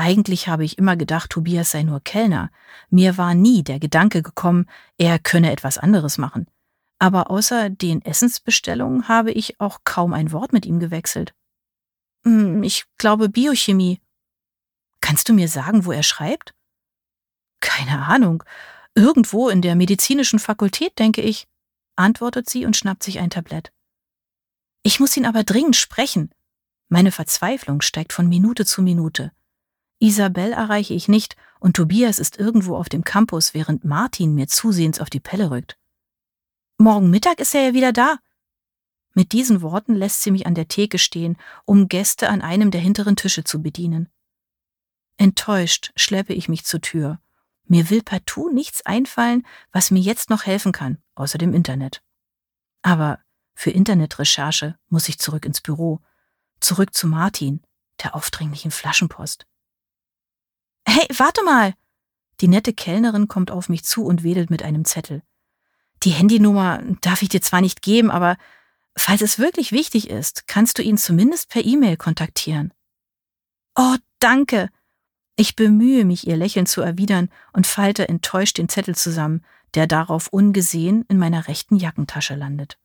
Eigentlich 0.00 0.46
habe 0.46 0.64
ich 0.64 0.78
immer 0.78 0.96
gedacht, 0.96 1.30
Tobias 1.30 1.72
sei 1.72 1.82
nur 1.82 1.98
Kellner. 1.98 2.52
Mir 2.88 3.18
war 3.18 3.34
nie 3.34 3.64
der 3.64 3.80
Gedanke 3.80 4.22
gekommen, 4.22 4.66
er 4.96 5.18
könne 5.18 5.50
etwas 5.50 5.76
anderes 5.76 6.18
machen. 6.18 6.46
Aber 7.00 7.32
außer 7.32 7.68
den 7.68 8.00
Essensbestellungen 8.02 9.08
habe 9.08 9.32
ich 9.32 9.58
auch 9.58 9.80
kaum 9.82 10.12
ein 10.12 10.30
Wort 10.30 10.52
mit 10.52 10.66
ihm 10.66 10.78
gewechselt. 10.78 11.34
Hm, 12.24 12.62
ich 12.62 12.84
glaube 12.96 13.28
Biochemie. 13.28 14.00
Kannst 15.00 15.28
du 15.28 15.32
mir 15.32 15.48
sagen, 15.48 15.84
wo 15.84 15.90
er 15.90 16.04
schreibt? 16.04 16.54
Keine 17.60 18.06
Ahnung. 18.06 18.44
Irgendwo 18.94 19.48
in 19.48 19.62
der 19.62 19.74
medizinischen 19.74 20.38
Fakultät, 20.38 20.96
denke 21.00 21.22
ich, 21.22 21.48
antwortet 21.96 22.48
sie 22.48 22.66
und 22.66 22.76
schnappt 22.76 23.02
sich 23.02 23.18
ein 23.18 23.30
Tablett. 23.30 23.72
Ich 24.84 25.00
muss 25.00 25.16
ihn 25.16 25.26
aber 25.26 25.42
dringend 25.42 25.74
sprechen. 25.74 26.30
Meine 26.88 27.10
Verzweiflung 27.10 27.80
steigt 27.80 28.12
von 28.12 28.28
Minute 28.28 28.64
zu 28.64 28.80
Minute. 28.80 29.32
Isabel 30.00 30.52
erreiche 30.52 30.94
ich 30.94 31.08
nicht 31.08 31.36
und 31.60 31.74
Tobias 31.74 32.18
ist 32.18 32.38
irgendwo 32.38 32.76
auf 32.76 32.88
dem 32.88 33.04
Campus, 33.04 33.54
während 33.54 33.84
Martin 33.84 34.34
mir 34.34 34.46
zusehends 34.46 35.00
auf 35.00 35.10
die 35.10 35.20
Pelle 35.20 35.50
rückt. 35.50 35.76
Morgen 36.78 37.10
Mittag 37.10 37.40
ist 37.40 37.54
er 37.54 37.68
ja 37.68 37.74
wieder 37.74 37.92
da. 37.92 38.18
Mit 39.14 39.32
diesen 39.32 39.62
Worten 39.62 39.96
lässt 39.96 40.22
sie 40.22 40.30
mich 40.30 40.46
an 40.46 40.54
der 40.54 40.68
Theke 40.68 40.98
stehen, 40.98 41.36
um 41.64 41.88
Gäste 41.88 42.28
an 42.28 42.40
einem 42.40 42.70
der 42.70 42.80
hinteren 42.80 43.16
Tische 43.16 43.42
zu 43.42 43.60
bedienen. 43.60 44.08
Enttäuscht 45.16 45.92
schleppe 45.96 46.34
ich 46.34 46.48
mich 46.48 46.64
zur 46.64 46.80
Tür. 46.80 47.20
Mir 47.64 47.90
will 47.90 48.02
partout 48.02 48.50
nichts 48.50 48.86
einfallen, 48.86 49.44
was 49.72 49.90
mir 49.90 50.00
jetzt 50.00 50.30
noch 50.30 50.46
helfen 50.46 50.70
kann, 50.70 50.98
außer 51.16 51.36
dem 51.36 51.52
Internet. 51.52 52.02
Aber 52.82 53.18
für 53.54 53.70
Internetrecherche 53.70 54.78
muss 54.88 55.08
ich 55.08 55.18
zurück 55.18 55.44
ins 55.44 55.60
Büro, 55.60 56.00
zurück 56.60 56.94
zu 56.94 57.08
Martin, 57.08 57.60
der 58.04 58.14
aufdringlichen 58.14 58.70
Flaschenpost. 58.70 59.46
Hey, 60.90 61.06
warte 61.18 61.44
mal! 61.44 61.74
Die 62.40 62.48
nette 62.48 62.72
Kellnerin 62.72 63.28
kommt 63.28 63.50
auf 63.50 63.68
mich 63.68 63.84
zu 63.84 64.06
und 64.06 64.22
wedelt 64.22 64.48
mit 64.48 64.62
einem 64.62 64.86
Zettel. 64.86 65.22
Die 66.02 66.12
Handynummer 66.12 66.82
darf 67.02 67.20
ich 67.20 67.28
dir 67.28 67.42
zwar 67.42 67.60
nicht 67.60 67.82
geben, 67.82 68.10
aber 68.10 68.38
falls 68.96 69.20
es 69.20 69.38
wirklich 69.38 69.70
wichtig 69.70 70.08
ist, 70.08 70.46
kannst 70.46 70.78
du 70.78 70.82
ihn 70.82 70.96
zumindest 70.96 71.50
per 71.50 71.62
E-Mail 71.62 71.98
kontaktieren. 71.98 72.72
Oh, 73.76 73.96
danke. 74.18 74.70
Ich 75.36 75.56
bemühe 75.56 76.06
mich, 76.06 76.26
ihr 76.26 76.38
Lächeln 76.38 76.64
zu 76.64 76.80
erwidern 76.80 77.28
und 77.52 77.66
falte 77.66 78.08
enttäuscht 78.08 78.56
den 78.56 78.70
Zettel 78.70 78.94
zusammen, 78.94 79.44
der 79.74 79.86
darauf 79.86 80.28
ungesehen 80.28 81.04
in 81.10 81.18
meiner 81.18 81.48
rechten 81.48 81.76
Jackentasche 81.76 82.34
landet. 82.34 82.78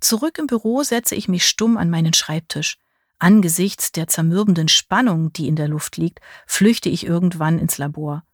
Zurück 0.00 0.38
im 0.38 0.46
Büro 0.46 0.82
setze 0.82 1.14
ich 1.14 1.28
mich 1.28 1.46
stumm 1.46 1.76
an 1.76 1.90
meinen 1.90 2.14
Schreibtisch. 2.14 2.78
Angesichts 3.18 3.90
der 3.92 4.06
zermürbenden 4.06 4.68
Spannung, 4.68 5.32
die 5.32 5.48
in 5.48 5.56
der 5.56 5.68
Luft 5.68 5.96
liegt, 5.96 6.20
flüchte 6.46 6.88
ich 6.88 7.04
irgendwann 7.04 7.58
ins 7.58 7.78
Labor. 7.78 8.24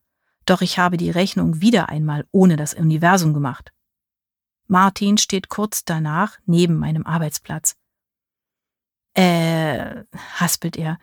Doch 0.47 0.61
ich 0.61 0.79
habe 0.79 0.99
die 0.99 1.11
Rechnung 1.11 1.61
wieder 1.61 1.88
einmal 1.88 2.27
ohne 2.33 2.57
das 2.57 2.75
Universum 2.75 3.33
gemacht. 3.33 3.73
Martin 4.66 5.18
steht 5.18 5.49
kurz 5.49 5.85
danach 5.85 6.38
neben 6.44 6.77
meinem 6.77 7.07
Arbeitsplatz. 7.07 7.77
Äh, 9.14 10.05
haspelt 10.38 10.77
er. 10.77 10.99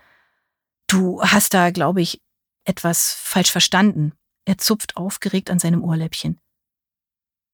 Du 0.88 1.22
hast 1.24 1.54
da, 1.54 1.72
glaube 1.72 2.02
ich, 2.02 2.22
etwas 2.66 3.14
falsch 3.14 3.52
verstanden. 3.52 4.14
Er 4.46 4.58
zupft 4.58 4.98
aufgeregt 4.98 5.50
an 5.50 5.60
seinem 5.60 5.84
Ohrläppchen. 5.84 6.40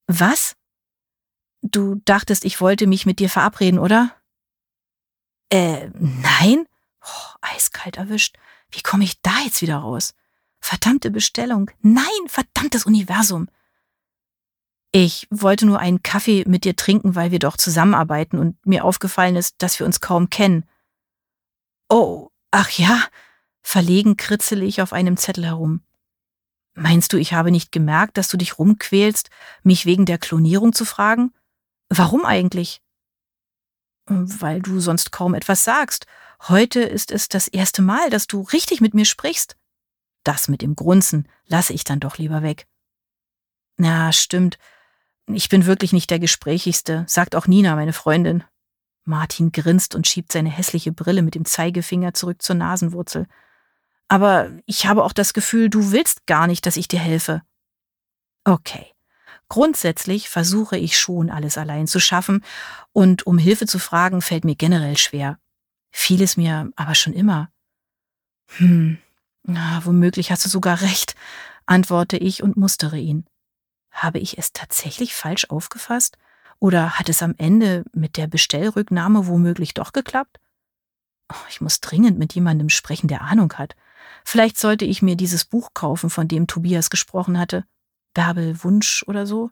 Was? 0.08 0.56
Du 1.62 2.02
dachtest, 2.06 2.46
ich 2.46 2.62
wollte 2.62 2.88
mich 2.88 3.06
mit 3.06 3.20
dir 3.20 3.30
verabreden, 3.30 3.80
oder? 3.80 4.17
Äh, 5.50 5.90
nein? 5.94 6.66
Oh, 7.02 7.36
eiskalt 7.42 7.98
erwischt. 7.98 8.38
Wie 8.70 8.82
komme 8.82 9.04
ich 9.04 9.22
da 9.22 9.40
jetzt 9.46 9.62
wieder 9.62 9.78
raus? 9.78 10.14
Verdammte 10.60 11.12
Bestellung. 11.12 11.72
Nein, 11.82 12.06
verdammtes 12.28 12.86
Universum. 12.86 13.48
Ich 14.92 15.28
wollte 15.30 15.66
nur 15.66 15.80
einen 15.80 16.02
Kaffee 16.02 16.44
mit 16.48 16.64
dir 16.64 16.76
trinken, 16.76 17.16
weil 17.16 17.32
wir 17.32 17.40
doch 17.40 17.58
zusammenarbeiten 17.58 18.40
und 18.40 18.66
mir 18.66 18.84
aufgefallen 18.84 19.36
ist, 19.36 19.56
dass 19.60 19.80
wir 19.80 19.86
uns 19.86 20.02
kaum 20.02 20.30
kennen. 20.30 20.66
Oh, 21.90 22.30
ach 22.52 22.70
ja. 22.72 23.04
Verlegen 23.62 24.18
kritzele 24.18 24.66
ich 24.66 24.82
auf 24.82 24.94
einem 24.94 25.18
Zettel 25.18 25.46
herum. 25.46 25.82
Meinst 26.74 27.12
du, 27.12 27.18
ich 27.18 27.34
habe 27.34 27.52
nicht 27.52 27.72
gemerkt, 27.72 28.18
dass 28.18 28.28
du 28.28 28.38
dich 28.38 28.60
rumquälst, 28.60 29.30
mich 29.64 29.86
wegen 29.86 30.06
der 30.06 30.18
Klonierung 30.18 30.74
zu 30.74 30.86
fragen? 30.86 31.34
Warum 31.90 32.26
eigentlich? 32.26 32.82
Weil 34.08 34.62
du 34.62 34.80
sonst 34.80 35.12
kaum 35.12 35.34
etwas 35.34 35.64
sagst. 35.64 36.06
Heute 36.48 36.82
ist 36.82 37.12
es 37.12 37.30
das 37.30 37.48
erste 37.48 37.82
Mal, 37.82 38.10
dass 38.10 38.28
du 38.28 38.42
richtig 38.42 38.82
mit 38.82 38.94
mir 38.94 39.06
sprichst. 39.06 39.58
Das 40.24 40.48
mit 40.48 40.62
dem 40.62 40.76
Grunzen 40.76 41.28
lasse 41.46 41.74
ich 41.74 41.84
dann 41.84 42.00
doch 42.00 42.18
lieber 42.18 42.42
weg. 42.42 42.68
Na, 43.78 44.12
stimmt. 44.12 44.58
Ich 45.28 45.50
bin 45.50 45.66
wirklich 45.66 45.94
nicht 45.94 46.10
der 46.10 46.20
Gesprächigste, 46.20 47.06
sagt 47.08 47.36
auch 47.36 47.48
Nina, 47.48 47.76
meine 47.76 47.94
Freundin. 47.94 48.44
Martin 49.04 49.52
grinst 49.52 49.96
und 49.96 50.08
schiebt 50.08 50.32
seine 50.32 50.50
hässliche 50.50 50.92
Brille 50.92 51.22
mit 51.22 51.36
dem 51.36 51.46
Zeigefinger 51.46 52.14
zurück 52.14 52.42
zur 52.42 52.56
Nasenwurzel. 52.56 53.28
Aber 54.10 54.52
ich 54.66 54.86
habe 54.86 55.04
auch 55.04 55.14
das 55.14 55.34
Gefühl, 55.34 55.70
du 55.70 55.92
willst 55.92 56.26
gar 56.28 56.48
nicht, 56.48 56.66
dass 56.66 56.78
ich 56.78 56.88
dir 56.88 57.00
helfe. 57.00 57.42
Okay. 58.46 58.97
Grundsätzlich 59.50 60.30
versuche 60.30 60.78
ich 60.78 61.00
schon, 61.00 61.30
alles 61.30 61.58
allein 61.58 61.88
zu 61.88 62.00
schaffen, 62.00 62.44
und 62.92 63.26
um 63.26 63.38
Hilfe 63.38 63.66
zu 63.66 63.80
fragen, 63.80 64.22
fällt 64.22 64.44
mir 64.44 64.56
generell 64.56 64.98
schwer. 64.98 65.40
Vieles 65.92 66.38
mir 66.38 66.70
aber 66.76 66.96
schon 66.96 67.14
immer. 67.14 67.50
Hm, 68.58 68.98
na, 69.44 69.82
womöglich 69.86 70.32
hast 70.32 70.46
du 70.46 70.50
sogar 70.50 70.82
recht, 70.82 71.16
antworte 71.66 72.18
ich 72.18 72.44
und 72.44 72.58
mustere 72.58 72.98
ihn. 72.98 73.26
Habe 73.92 74.20
ich 74.20 74.38
es 74.38 74.54
tatsächlich 74.54 75.16
falsch 75.16 75.46
aufgefasst? 75.50 76.18
Oder 76.60 77.00
hat 77.00 77.10
es 77.10 77.24
am 77.24 77.36
Ende 77.38 77.84
mit 77.94 78.18
der 78.18 78.28
Bestellrücknahme 78.28 79.28
womöglich 79.28 79.74
doch 79.74 79.94
geklappt? 79.94 80.40
Oh, 81.32 81.46
ich 81.50 81.62
muss 81.62 81.82
dringend 81.82 82.18
mit 82.18 82.34
jemandem 82.34 82.70
sprechen, 82.70 83.08
der 83.08 83.22
Ahnung 83.22 83.54
hat. 83.54 83.76
Vielleicht 84.24 84.58
sollte 84.58 84.86
ich 84.86 85.02
mir 85.02 85.16
dieses 85.16 85.46
Buch 85.46 85.72
kaufen, 85.74 86.10
von 86.10 86.28
dem 86.28 86.48
Tobias 86.48 86.90
gesprochen 86.90 87.38
hatte. 87.38 87.66
Bärbel 88.14 88.64
Wunsch 88.64 89.04
oder 89.08 89.26
so? 89.26 89.52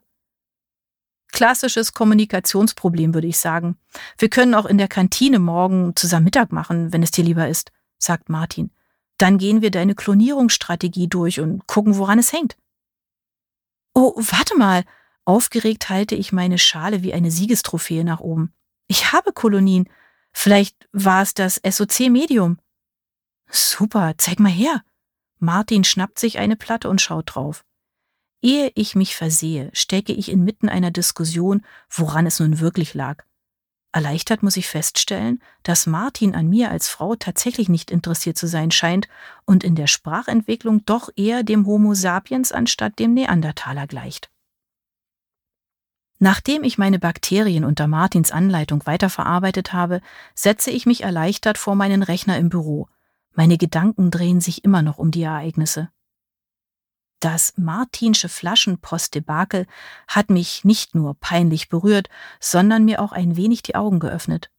Klassisches 1.32 1.92
Kommunikationsproblem, 1.92 3.14
würde 3.14 3.26
ich 3.26 3.38
sagen. 3.38 3.76
Wir 4.18 4.30
können 4.30 4.54
auch 4.54 4.66
in 4.66 4.78
der 4.78 4.88
Kantine 4.88 5.38
morgen 5.38 5.94
zusammen 5.96 6.24
Mittag 6.24 6.52
machen, 6.52 6.92
wenn 6.92 7.02
es 7.02 7.10
dir 7.10 7.24
lieber 7.24 7.48
ist, 7.48 7.72
sagt 7.98 8.28
Martin. 8.28 8.70
Dann 9.18 9.38
gehen 9.38 9.62
wir 9.62 9.70
deine 9.70 9.94
Klonierungsstrategie 9.94 11.08
durch 11.08 11.40
und 11.40 11.66
gucken, 11.66 11.96
woran 11.96 12.18
es 12.18 12.32
hängt. 12.32 12.56
Oh, 13.94 14.14
warte 14.16 14.56
mal. 14.56 14.84
Aufgeregt 15.24 15.88
halte 15.88 16.14
ich 16.14 16.32
meine 16.32 16.58
Schale 16.58 17.02
wie 17.02 17.12
eine 17.12 17.30
Siegestrophäe 17.30 18.04
nach 18.04 18.20
oben. 18.20 18.52
Ich 18.86 19.12
habe 19.12 19.32
Kolonien. 19.32 19.88
Vielleicht 20.32 20.88
war 20.92 21.22
es 21.22 21.34
das 21.34 21.60
SOC-Medium. 21.68 22.58
Super, 23.50 24.14
zeig 24.18 24.38
mal 24.38 24.52
her. 24.52 24.82
Martin 25.38 25.84
schnappt 25.84 26.18
sich 26.18 26.38
eine 26.38 26.56
Platte 26.56 26.88
und 26.88 27.00
schaut 27.00 27.34
drauf. 27.34 27.65
Ehe 28.42 28.70
ich 28.74 28.94
mich 28.94 29.16
versehe, 29.16 29.70
stecke 29.72 30.12
ich 30.12 30.30
inmitten 30.30 30.68
einer 30.68 30.90
Diskussion, 30.90 31.62
woran 31.90 32.26
es 32.26 32.40
nun 32.40 32.60
wirklich 32.60 32.94
lag. 32.94 33.24
Erleichtert 33.92 34.42
muss 34.42 34.58
ich 34.58 34.68
feststellen, 34.68 35.40
dass 35.62 35.86
Martin 35.86 36.34
an 36.34 36.48
mir 36.48 36.70
als 36.70 36.88
Frau 36.88 37.16
tatsächlich 37.16 37.70
nicht 37.70 37.90
interessiert 37.90 38.36
zu 38.36 38.46
sein 38.46 38.70
scheint 38.70 39.08
und 39.46 39.64
in 39.64 39.74
der 39.74 39.86
Sprachentwicklung 39.86 40.84
doch 40.84 41.08
eher 41.16 41.42
dem 41.42 41.66
Homo 41.66 41.94
sapiens 41.94 42.52
anstatt 42.52 42.98
dem 42.98 43.14
Neandertaler 43.14 43.86
gleicht. 43.86 44.30
Nachdem 46.18 46.62
ich 46.62 46.76
meine 46.76 46.98
Bakterien 46.98 47.64
unter 47.64 47.86
Martins 47.86 48.30
Anleitung 48.30 48.84
weiterverarbeitet 48.86 49.72
habe, 49.72 50.00
setze 50.34 50.70
ich 50.70 50.84
mich 50.84 51.02
erleichtert 51.02 51.56
vor 51.56 51.74
meinen 51.74 52.02
Rechner 52.02 52.38
im 52.38 52.50
Büro. 52.50 52.88
Meine 53.32 53.58
Gedanken 53.58 54.10
drehen 54.10 54.40
sich 54.40 54.64
immer 54.64 54.82
noch 54.82 54.98
um 54.98 55.10
die 55.10 55.22
Ereignisse. 55.22 55.90
Das 57.20 57.54
Martinsche 57.56 58.28
Flaschenpost-Debakel 58.28 59.66
hat 60.06 60.28
mich 60.30 60.64
nicht 60.64 60.94
nur 60.94 61.14
peinlich 61.14 61.68
berührt, 61.68 62.08
sondern 62.40 62.84
mir 62.84 63.00
auch 63.00 63.12
ein 63.12 63.36
wenig 63.36 63.62
die 63.62 63.74
Augen 63.74 64.00
geöffnet. 64.00 64.50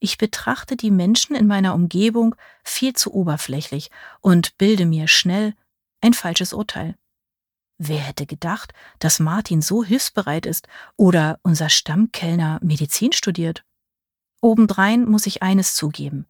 Ich 0.00 0.18
betrachte 0.18 0.76
die 0.76 0.90
Menschen 0.90 1.36
in 1.36 1.46
meiner 1.46 1.74
Umgebung 1.74 2.34
viel 2.62 2.94
zu 2.94 3.12
oberflächlich 3.12 3.90
und 4.20 4.56
bilde 4.58 4.86
mir 4.86 5.08
schnell 5.08 5.54
ein 6.00 6.14
falsches 6.14 6.52
Urteil. 6.52 6.96
Wer 7.78 8.00
hätte 8.00 8.26
gedacht, 8.26 8.72
dass 8.98 9.18
Martin 9.18 9.60
so 9.60 9.82
hilfsbereit 9.82 10.46
ist 10.46 10.68
oder 10.96 11.40
unser 11.42 11.68
Stammkellner 11.68 12.60
Medizin 12.62 13.12
studiert? 13.12 13.64
Obendrein 14.40 15.06
muss 15.06 15.26
ich 15.26 15.42
eines 15.42 15.74
zugeben. 15.74 16.26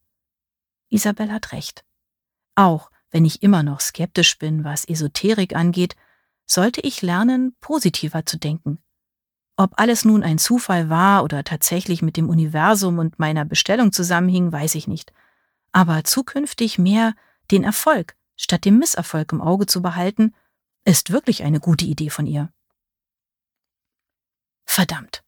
Isabel 0.88 1.32
hat 1.32 1.52
recht. 1.52 1.84
Auch 2.54 2.90
wenn 3.14 3.24
ich 3.24 3.44
immer 3.44 3.62
noch 3.62 3.78
skeptisch 3.78 4.38
bin, 4.40 4.64
was 4.64 4.88
Esoterik 4.88 5.54
angeht, 5.54 5.94
sollte 6.46 6.80
ich 6.80 7.00
lernen, 7.00 7.54
positiver 7.60 8.26
zu 8.26 8.38
denken. 8.38 8.82
Ob 9.56 9.78
alles 9.78 10.04
nun 10.04 10.24
ein 10.24 10.38
Zufall 10.38 10.90
war 10.90 11.22
oder 11.22 11.44
tatsächlich 11.44 12.02
mit 12.02 12.16
dem 12.16 12.28
Universum 12.28 12.98
und 12.98 13.20
meiner 13.20 13.44
Bestellung 13.44 13.92
zusammenhing, 13.92 14.50
weiß 14.50 14.74
ich 14.74 14.88
nicht. 14.88 15.12
Aber 15.70 16.02
zukünftig 16.02 16.76
mehr 16.76 17.14
den 17.52 17.62
Erfolg 17.62 18.16
statt 18.34 18.64
dem 18.64 18.80
Misserfolg 18.80 19.30
im 19.30 19.40
Auge 19.40 19.66
zu 19.66 19.80
behalten, 19.80 20.34
ist 20.84 21.12
wirklich 21.12 21.44
eine 21.44 21.60
gute 21.60 21.84
Idee 21.84 22.10
von 22.10 22.26
ihr. 22.26 22.52
Verdammt. 24.64 25.22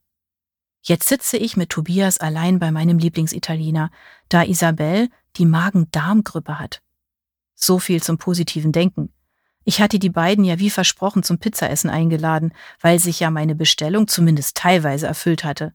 Jetzt 0.82 1.08
sitze 1.08 1.36
ich 1.36 1.56
mit 1.56 1.70
Tobias 1.70 2.18
allein 2.18 2.58
bei 2.58 2.72
meinem 2.72 2.98
Lieblingsitaliener, 2.98 3.92
da 4.28 4.42
Isabel 4.42 5.08
die 5.36 5.46
Magen-Darm-Grippe 5.46 6.58
hat. 6.58 6.82
So 7.66 7.80
viel 7.80 8.00
zum 8.00 8.16
positiven 8.16 8.70
Denken. 8.70 9.12
Ich 9.64 9.80
hatte 9.80 9.98
die 9.98 10.08
beiden 10.08 10.44
ja 10.44 10.60
wie 10.60 10.70
versprochen 10.70 11.24
zum 11.24 11.38
Pizzaessen 11.38 11.90
eingeladen, 11.90 12.52
weil 12.80 13.00
sich 13.00 13.18
ja 13.18 13.28
meine 13.28 13.56
Bestellung 13.56 14.06
zumindest 14.06 14.56
teilweise 14.56 15.08
erfüllt 15.08 15.42
hatte. 15.42 15.74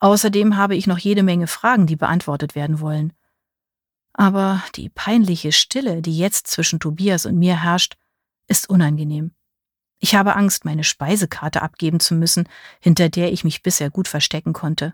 Außerdem 0.00 0.58
habe 0.58 0.76
ich 0.76 0.86
noch 0.86 0.98
jede 0.98 1.22
Menge 1.22 1.46
Fragen, 1.46 1.86
die 1.86 1.96
beantwortet 1.96 2.54
werden 2.54 2.80
wollen. 2.80 3.14
Aber 4.12 4.62
die 4.74 4.90
peinliche 4.90 5.52
Stille, 5.52 6.02
die 6.02 6.18
jetzt 6.18 6.46
zwischen 6.46 6.78
Tobias 6.78 7.24
und 7.24 7.38
mir 7.38 7.62
herrscht, 7.62 7.96
ist 8.46 8.68
unangenehm. 8.68 9.30
Ich 9.98 10.14
habe 10.14 10.36
Angst, 10.36 10.66
meine 10.66 10.84
Speisekarte 10.84 11.62
abgeben 11.62 12.00
zu 12.00 12.14
müssen, 12.14 12.50
hinter 12.80 13.08
der 13.08 13.32
ich 13.32 13.44
mich 13.44 13.62
bisher 13.62 13.88
gut 13.88 14.08
verstecken 14.08 14.52
konnte. 14.52 14.92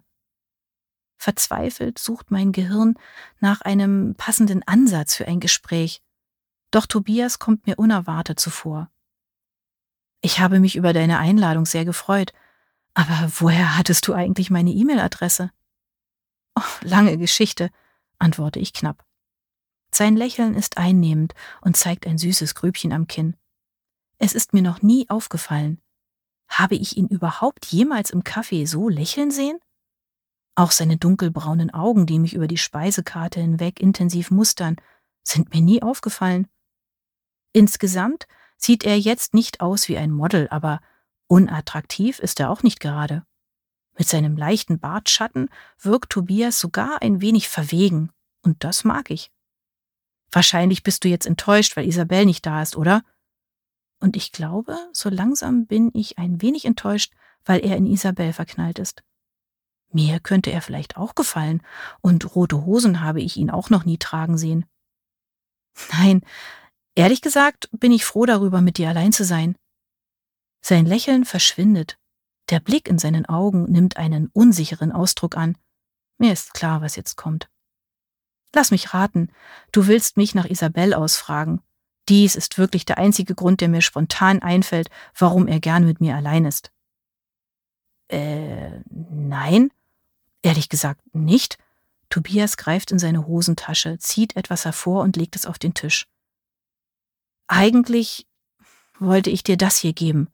Verzweifelt 1.17 1.99
sucht 1.99 2.31
mein 2.31 2.53
Gehirn 2.53 2.95
nach 3.41 3.63
einem 3.63 4.15
passenden 4.17 4.63
Ansatz 4.63 5.17
für 5.17 5.27
ein 5.27 5.41
Gespräch. 5.41 6.03
Doch 6.77 6.85
Tobias 6.85 7.39
kommt 7.39 7.67
mir 7.67 7.79
unerwartet 7.79 8.39
zuvor. 8.39 8.91
Ich 10.21 10.41
habe 10.41 10.61
mich 10.61 10.77
über 10.77 10.93
deine 10.93 11.19
Einladung 11.19 11.65
sehr 11.65 11.87
gefreut, 11.87 12.35
aber 12.93 13.31
woher 13.39 13.79
hattest 13.79 14.07
du 14.07 14.13
eigentlich 14.13 14.51
meine 14.51 14.73
E-Mail-Adresse? 14.73 15.51
Oh, 16.55 16.73
lange 16.83 17.17
Geschichte, 17.17 17.71
antworte 18.19 18.59
ich 18.59 18.75
knapp. 18.75 19.07
Sein 19.91 20.17
Lächeln 20.17 20.55
ist 20.55 20.77
einnehmend 20.77 21.33
und 21.63 21.79
zeigt 21.79 22.07
ein 22.07 22.19
süßes 22.19 22.55
Grübchen 22.55 22.93
am 22.93 23.07
Kinn. 23.07 23.39
Es 24.19 24.35
ist 24.35 24.53
mir 24.53 24.61
noch 24.61 24.83
nie 24.83 25.09
aufgefallen. 25.09 25.81
Habe 26.47 26.75
ich 26.75 26.99
ihn 26.99 27.07
überhaupt 27.07 27.65
jemals 27.65 28.11
im 28.11 28.23
Café 28.23 28.67
so 28.67 28.91
lächeln 28.91 29.31
sehen? 29.31 29.59
Auch 30.57 30.73
seine 30.73 30.99
dunkelbraunen 30.99 31.73
Augen, 31.73 32.05
die 32.05 32.19
mich 32.19 32.35
über 32.35 32.49
die 32.49 32.59
Speisekarte 32.59 33.41
hinweg 33.41 33.81
intensiv 33.81 34.31
mustern, 34.31 34.77
sind 35.23 35.55
mir 35.55 35.63
nie 35.63 35.81
aufgefallen. 35.81 36.49
Insgesamt 37.57 38.27
sieht 38.59 38.85
er 38.85 38.99
jetzt 38.99 39.33
nicht 39.33 39.63
aus 39.63 39.89
wie 39.89 39.97
ein 39.97 40.11
Model, 40.11 40.47
aber 40.51 40.83
unattraktiv 41.27 42.19
ist 42.19 42.39
er 42.39 42.51
auch 42.51 42.63
nicht 42.63 42.81
gerade. 42.81 43.25
Mit 43.97 44.07
seinem 44.07 44.37
leichten 44.37 44.79
Bartschatten 44.79 45.49
wirkt 45.81 46.11
Tobias 46.11 46.61
sogar 46.61 47.01
ein 47.01 47.23
wenig 47.23 47.49
verwegen, 47.49 48.13
und 48.43 48.63
das 48.63 48.85
mag 48.85 49.11
ich. 49.11 49.33
Wahrscheinlich 50.31 50.83
bist 50.83 51.03
du 51.03 51.09
jetzt 51.09 51.25
enttäuscht, 51.25 51.79
weil 51.79 51.87
Isabel 51.87 52.27
nicht 52.27 52.45
da 52.45 52.61
ist, 52.61 52.77
oder? 52.77 53.03
Und 54.01 54.17
ich 54.17 54.33
glaube, 54.33 54.77
so 54.93 55.09
langsam 55.09 55.67
bin 55.67 55.91
ich 55.95 56.19
ein 56.19 56.43
wenig 56.43 56.67
enttäuscht, 56.67 57.15
weil 57.47 57.65
er 57.65 57.79
in 57.79 57.87
Isabel 57.87 58.35
verknallt 58.35 58.79
ist. 58.79 59.03
Mir 59.91 60.21
könnte 60.21 60.51
er 60.51 60.61
vielleicht 60.61 60.99
auch 60.99 61.15
gefallen, 61.15 61.63
und 62.03 62.35
rote 62.35 62.67
Hosen 62.67 63.01
habe 63.01 63.23
ich 63.23 63.39
ihn 63.39 63.49
auch 63.49 63.71
noch 63.71 63.87
nie 63.87 63.97
tragen 63.97 64.37
sehen. 64.37 64.67
Nein, 65.93 66.21
ehrlich 66.97 67.23
gesagt 67.23 67.69
bin 67.71 67.93
ich 67.93 68.05
froh 68.05 68.27
darüber, 68.27 68.61
mit 68.61 68.79
dir 68.79 68.89
allein 68.89 69.13
zu 69.13 69.25
sein. 69.25 69.57
Sein 70.61 70.85
Lächeln 70.85 71.25
verschwindet. 71.25 71.99
Der 72.51 72.59
Blick 72.59 72.89
in 72.89 72.99
seinen 72.99 73.27
Augen 73.27 73.71
nimmt 73.71 73.97
einen 73.97 74.29
unsicheren 74.33 74.91
Ausdruck 74.91 75.37
an. 75.37 75.57
Mir 76.19 76.33
ist 76.33 76.55
klar, 76.55 76.81
was 76.81 76.97
jetzt 76.97 77.17
kommt. 77.17 77.49
Lass 78.53 78.71
mich 78.73 78.93
raten, 78.93 79.31
du 79.71 79.87
willst 79.87 80.17
mich 80.17 80.35
nach 80.35 80.47
Isabel 80.47 80.95
ausfragen. 80.95 81.61
Dies 82.09 82.35
ist 82.35 82.59
wirklich 82.59 82.85
der 82.85 82.99
einzige 82.99 83.35
Grund, 83.35 83.61
der 83.61 83.69
mir 83.69 83.83
spontan 83.83 84.43
einfällt, 84.43 84.89
warum 85.17 85.47
er 85.47 85.61
gern 85.61 85.85
mit 85.85 86.01
mir 86.01 86.17
allein 86.17 86.45
ist. 86.45 86.73
Äh, 88.09 88.81
nein, 88.89 89.71
Ehrlich 90.47 90.69
gesagt 90.69 91.01
nicht. 91.13 91.59
Tobias 92.09 92.57
greift 92.57 92.93
in 92.93 93.01
seine 93.01 93.27
Hosentasche, 93.27 93.99
zieht 93.99 94.37
etwas 94.37 94.65
hervor 94.65 95.03
und 95.03 95.17
legt 95.17 95.35
es 95.35 95.45
auf 95.45 95.59
den 95.59 95.75
Tisch. 95.75 96.07
Eigentlich 97.47 98.27
wollte 98.99 99.31
ich 99.31 99.43
dir 99.43 99.57
das 99.57 99.79
hier 99.79 99.93
geben. 99.93 100.29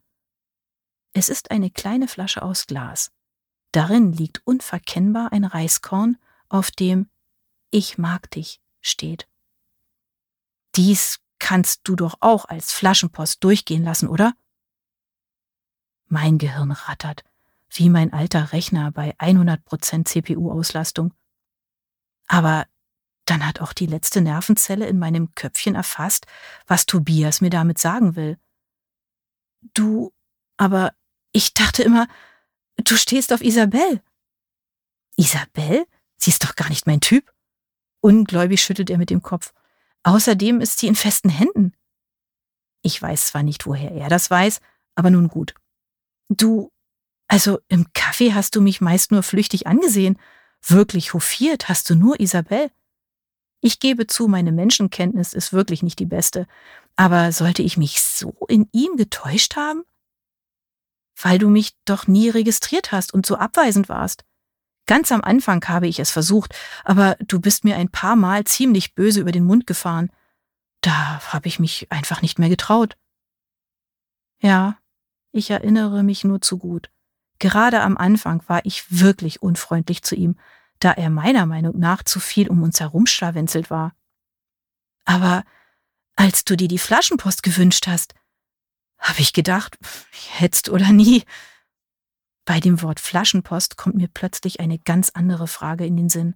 Es 1.13 1.29
ist 1.29 1.51
eine 1.51 1.71
kleine 1.71 2.09
Flasche 2.09 2.43
aus 2.43 2.67
Glas. 2.67 3.13
Darin 3.73 4.13
liegt 4.13 4.47
unverkennbar 4.47 5.33
ein 5.33 5.45
Reiskorn, 5.45 6.17
auf 6.49 6.71
dem 6.71 7.11
Ich 7.71 7.99
mag 7.99 8.31
dich 8.31 8.61
steht. 8.81 9.29
Dies 10.75 11.21
kannst 11.39 11.81
du 11.85 11.97
doch 11.97 12.17
auch 12.21 12.45
als 12.45 12.73
Flaschenpost 12.73 13.43
durchgehen 13.45 13.83
lassen, 13.83 14.09
oder? 14.09 14.35
Mein 16.07 16.39
Gehirn 16.39 16.73
rattert 16.73 17.25
wie 17.77 17.89
mein 17.89 18.13
alter 18.13 18.53
Rechner 18.53 18.91
bei 18.93 19.17
100% 19.19 20.05
CPU-Auslastung. 20.05 21.15
Aber 22.27 22.67
dann 23.33 23.47
hat 23.47 23.63
auch 23.63 23.73
die 23.73 23.87
letzte 23.87 24.21
Nervenzelle 24.21 24.87
in 24.87 24.99
meinem 24.99 25.35
Köpfchen 25.35 25.75
erfasst, 25.75 26.27
was 26.67 26.85
Tobias 26.85 27.41
mir 27.41 27.49
damit 27.49 27.79
sagen 27.79 28.15
will. 28.15 28.39
Du, 29.73 30.13
aber 30.59 30.93
ich 31.33 31.55
dachte 31.55 31.83
immer, 31.83 32.09
du 32.77 32.95
stehst 32.95 33.33
auf 33.33 33.41
Isabel. 33.41 34.03
Isabel? 35.17 35.87
Sie 36.19 36.29
ist 36.29 36.45
doch 36.45 36.57
gar 36.57 36.69
nicht 36.69 36.87
mein 36.87 37.01
Typ. 37.01 37.33
Ungläubig 38.03 38.61
schüttelt 38.61 38.91
er 38.91 38.99
mit 38.99 39.09
dem 39.09 39.23
Kopf. 39.23 39.55
Außerdem 40.03 40.61
ist 40.61 40.79
sie 40.79 40.89
in 40.89 40.95
festen 40.95 41.31
Händen. 41.31 41.73
Ich 42.83 43.01
weiß 43.01 43.29
zwar 43.29 43.43
nicht, 43.43 43.65
woher 43.65 43.93
er 43.93 44.11
das 44.11 44.31
weiß, 44.31 44.61
aber 44.95 45.09
nun 45.09 45.29
gut. 45.29 45.55
Du, 46.29 46.71
also 47.29 47.61
im 47.69 47.95
Kaffee 47.95 48.35
hast 48.35 48.57
du 48.57 48.61
mich 48.61 48.83
meist 48.83 49.11
nur 49.11 49.23
flüchtig 49.23 49.67
angesehen. 49.67 50.19
Wirklich 50.61 51.15
hofiert 51.15 51.71
hast 51.71 51.89
du 51.89 51.95
nur 51.95 52.21
Isabel. 52.21 52.71
Ich 53.65 53.79
gebe 53.79 54.09
zu, 54.09 54.27
meine 54.27 54.51
Menschenkenntnis 54.51 55.33
ist 55.33 55.53
wirklich 55.53 55.85
nicht 55.85 56.01
die 56.01 56.05
beste. 56.05 56.49
Aber 56.97 57.31
sollte 57.31 57.63
ich 57.63 57.77
mich 57.77 58.03
so 58.03 58.35
in 58.49 58.69
ihm 58.73 58.97
getäuscht 58.97 59.55
haben? 59.55 59.85
Weil 61.21 61.39
du 61.39 61.49
mich 61.49 61.77
doch 61.85 62.09
nie 62.09 62.29
registriert 62.29 62.91
hast 62.91 63.15
und 63.15 63.25
so 63.25 63.37
abweisend 63.37 63.89
warst. 63.89 64.25
Ganz 64.87 65.13
am 65.13 65.23
Anfang 65.23 65.65
habe 65.69 65.87
ich 65.87 66.01
es 66.01 66.11
versucht, 66.11 66.57
aber 66.83 67.17
du 67.21 67.41
bist 67.41 67.63
mir 67.63 67.77
ein 67.77 67.89
paar 67.89 68.17
Mal 68.17 68.45
ziemlich 68.45 68.97
böse 68.97 69.21
über 69.21 69.31
den 69.31 69.45
Mund 69.45 69.69
gefahren. 69.69 70.11
Da 70.81 71.33
habe 71.33 71.47
ich 71.47 71.61
mich 71.61 71.87
einfach 71.93 72.21
nicht 72.21 72.41
mehr 72.41 72.49
getraut. 72.49 72.97
Ja, 74.41 74.77
ich 75.31 75.51
erinnere 75.51 76.03
mich 76.03 76.25
nur 76.25 76.41
zu 76.41 76.59
gut. 76.59 76.91
Gerade 77.39 77.81
am 77.83 77.97
Anfang 77.97 78.43
war 78.49 78.67
ich 78.67 78.91
wirklich 78.91 79.41
unfreundlich 79.41 80.03
zu 80.03 80.17
ihm, 80.17 80.37
da 80.85 80.93
er 80.93 81.11
meiner 81.11 81.47
Meinung 81.47 81.79
nach 81.79 82.03
zu 82.03 82.19
viel 82.19 82.49
um 82.49 82.63
uns 82.63 82.81
herumschlawenzelt 82.81 83.71
war. 83.71 83.95
Aber 85.05 85.45
als 86.17 86.45
du 86.45 86.57
dir 86.57 86.69
die 86.69 86.79
Flaschenpost 86.79 87.43
gewünscht 87.43 87.87
hast, 87.87 88.15
habe 88.99 89.21
ich 89.21 89.33
gedacht, 89.33 89.79
jetzt 90.41 90.69
oder 90.69 90.93
nie. 90.93 91.25
Bei 92.45 92.61
dem 92.61 92.83
Wort 92.83 93.01
Flaschenpost 93.01 93.77
kommt 93.77 93.97
mir 93.97 94.09
plötzlich 94.09 94.61
eine 94.61 94.79
ganz 94.79 95.11
andere 95.11 95.47
Frage 95.47 95.87
in 95.87 95.97
den 95.97 96.09
Sinn. 96.09 96.35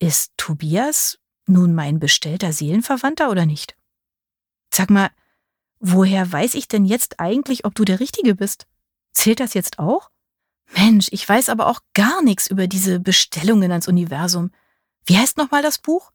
Ist 0.00 0.32
Tobias 0.36 1.18
nun 1.46 1.74
mein 1.74 1.98
bestellter 1.98 2.52
Seelenverwandter 2.52 3.30
oder 3.30 3.46
nicht? 3.46 3.76
Sag 4.72 4.90
mal, 4.90 5.10
woher 5.78 6.30
weiß 6.30 6.54
ich 6.54 6.68
denn 6.68 6.84
jetzt 6.84 7.20
eigentlich, 7.20 7.64
ob 7.64 7.74
du 7.74 7.84
der 7.84 8.00
Richtige 8.00 8.34
bist? 8.34 8.66
Zählt 9.12 9.40
das 9.40 9.54
jetzt 9.54 9.78
auch? 9.78 10.10
Mensch, 10.74 11.08
ich 11.10 11.28
weiß 11.28 11.48
aber 11.48 11.66
auch 11.66 11.80
gar 11.94 12.22
nichts 12.22 12.46
über 12.48 12.66
diese 12.66 13.00
Bestellungen 13.00 13.70
ans 13.70 13.88
Universum. 13.88 14.50
Wie 15.04 15.16
heißt 15.16 15.36
nochmal 15.36 15.62
das 15.62 15.78
Buch? 15.78 16.12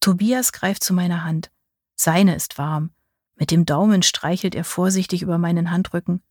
Tobias 0.00 0.52
greift 0.52 0.84
zu 0.84 0.94
meiner 0.94 1.24
Hand. 1.24 1.50
Seine 1.94 2.34
ist 2.34 2.58
warm. 2.58 2.90
Mit 3.34 3.50
dem 3.50 3.66
Daumen 3.66 4.02
streichelt 4.02 4.54
er 4.54 4.64
vorsichtig 4.64 5.22
über 5.22 5.38
meinen 5.38 5.70
Handrücken. 5.70 6.22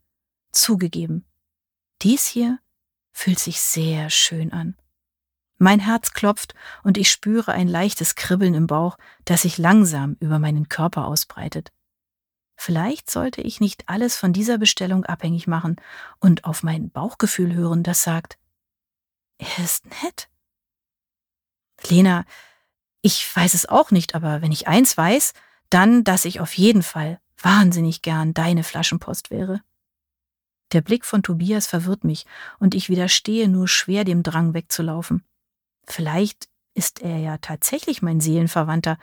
Zugegeben. 0.52 1.26
Dies 2.02 2.26
hier 2.26 2.60
fühlt 3.12 3.40
sich 3.40 3.60
sehr 3.62 4.10
schön 4.10 4.54
an. 4.54 4.76
Mein 5.58 5.80
Herz 5.80 6.14
klopft 6.14 6.54
und 6.84 6.98
ich 6.98 7.10
spüre 7.10 7.52
ein 7.52 7.68
leichtes 7.68 8.16
Kribbeln 8.16 8.54
im 8.54 8.68
Bauch, 8.68 8.98
das 9.26 9.42
sich 9.42 9.58
langsam 9.58 10.16
über 10.20 10.38
meinen 10.38 10.70
Körper 10.70 11.06
ausbreitet. 11.06 11.72
Vielleicht 12.58 13.10
sollte 13.10 13.42
ich 13.42 13.62
nicht 13.62 13.88
alles 13.88 14.18
von 14.18 14.34
dieser 14.34 14.58
Bestellung 14.58 15.06
abhängig 15.06 15.48
machen 15.48 15.78
und 16.20 16.44
auf 16.44 16.64
mein 16.64 16.90
Bauchgefühl 16.90 17.54
hören, 17.54 17.84
das 17.84 18.02
sagt, 18.02 18.38
er 19.38 19.64
ist 19.64 19.86
nett. 20.04 20.28
Lena, 21.88 22.26
ich 23.02 23.36
weiß 23.36 23.54
es 23.54 23.70
auch 23.70 23.92
nicht, 23.92 24.16
aber 24.16 24.42
wenn 24.42 24.52
ich 24.52 24.68
eins 24.68 24.98
weiß, 24.98 25.34
dann, 25.70 26.04
dass 26.04 26.26
ich 26.26 26.40
auf 26.40 26.54
jeden 26.58 26.82
Fall 26.82 27.20
wahnsinnig 27.38 28.02
gern 28.02 28.34
deine 28.34 28.64
Flaschenpost 28.64 29.30
wäre. 29.30 29.62
Der 30.72 30.82
Blick 30.82 31.06
von 31.06 31.24
Tobias 31.24 31.68
verwirrt 31.68 32.04
mich 32.04 32.26
und 32.60 32.74
ich 32.74 32.90
widerstehe 32.90 33.48
nur 33.48 33.68
schwer 33.68 34.04
dem 34.04 34.24
Drang 34.24 34.54
wegzulaufen. 34.54 35.24
Vielleicht 35.86 36.50
ist 36.74 37.02
er 37.02 37.20
ja 37.20 37.38
tatsächlich 37.38 38.02
mein 38.02 38.20
Seelenverwandter. 38.20 38.98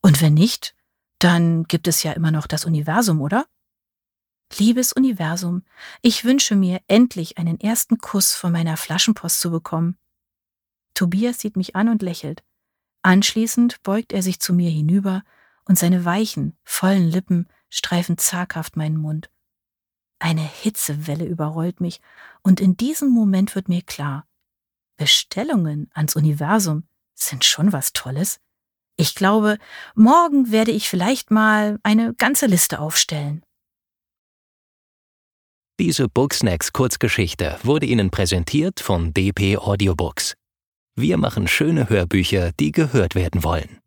Und 0.00 0.22
wenn 0.22 0.34
nicht, 0.34 0.74
dann 1.18 1.64
gibt 1.64 1.88
es 1.88 2.02
ja 2.02 2.12
immer 2.12 2.30
noch 2.30 2.46
das 2.46 2.64
Universum, 2.64 3.20
oder? 3.20 3.46
Liebes 4.56 4.92
Universum, 4.92 5.62
ich 6.00 6.24
wünsche 6.24 6.56
mir 6.56 6.80
endlich 6.86 7.38
einen 7.38 7.60
ersten 7.60 7.98
Kuss 7.98 8.34
von 8.34 8.52
meiner 8.52 8.76
Flaschenpost 8.76 9.40
zu 9.40 9.50
bekommen. 9.50 9.98
Tobias 10.94 11.40
sieht 11.40 11.56
mich 11.56 11.76
an 11.76 11.88
und 11.88 12.02
lächelt. 12.02 12.42
Anschließend 13.02 13.82
beugt 13.82 14.12
er 14.12 14.22
sich 14.22 14.40
zu 14.40 14.52
mir 14.52 14.70
hinüber 14.70 15.22
und 15.64 15.78
seine 15.78 16.04
weichen, 16.04 16.56
vollen 16.64 17.08
Lippen 17.08 17.46
streifen 17.68 18.16
zaghaft 18.16 18.76
meinen 18.76 18.96
Mund. 18.96 19.30
Eine 20.18 20.42
Hitzewelle 20.42 21.26
überrollt 21.26 21.80
mich, 21.80 22.00
und 22.42 22.60
in 22.60 22.76
diesem 22.76 23.10
Moment 23.10 23.54
wird 23.54 23.68
mir 23.68 23.82
klar, 23.82 24.26
Bestellungen 24.96 25.90
ans 25.94 26.16
Universum 26.16 26.88
sind 27.14 27.44
schon 27.44 27.72
was 27.72 27.92
Tolles. 27.92 28.40
Ich 29.00 29.14
glaube, 29.14 29.58
morgen 29.94 30.50
werde 30.50 30.72
ich 30.72 30.88
vielleicht 30.88 31.30
mal 31.30 31.78
eine 31.84 32.14
ganze 32.14 32.46
Liste 32.46 32.80
aufstellen. 32.80 33.44
Diese 35.78 36.08
Booksnacks 36.08 36.72
Kurzgeschichte 36.72 37.56
wurde 37.62 37.86
Ihnen 37.86 38.10
präsentiert 38.10 38.80
von 38.80 39.14
DP 39.14 39.56
Audiobooks. 39.56 40.34
Wir 40.96 41.16
machen 41.16 41.46
schöne 41.46 41.88
Hörbücher, 41.88 42.50
die 42.58 42.72
gehört 42.72 43.14
werden 43.14 43.44
wollen. 43.44 43.78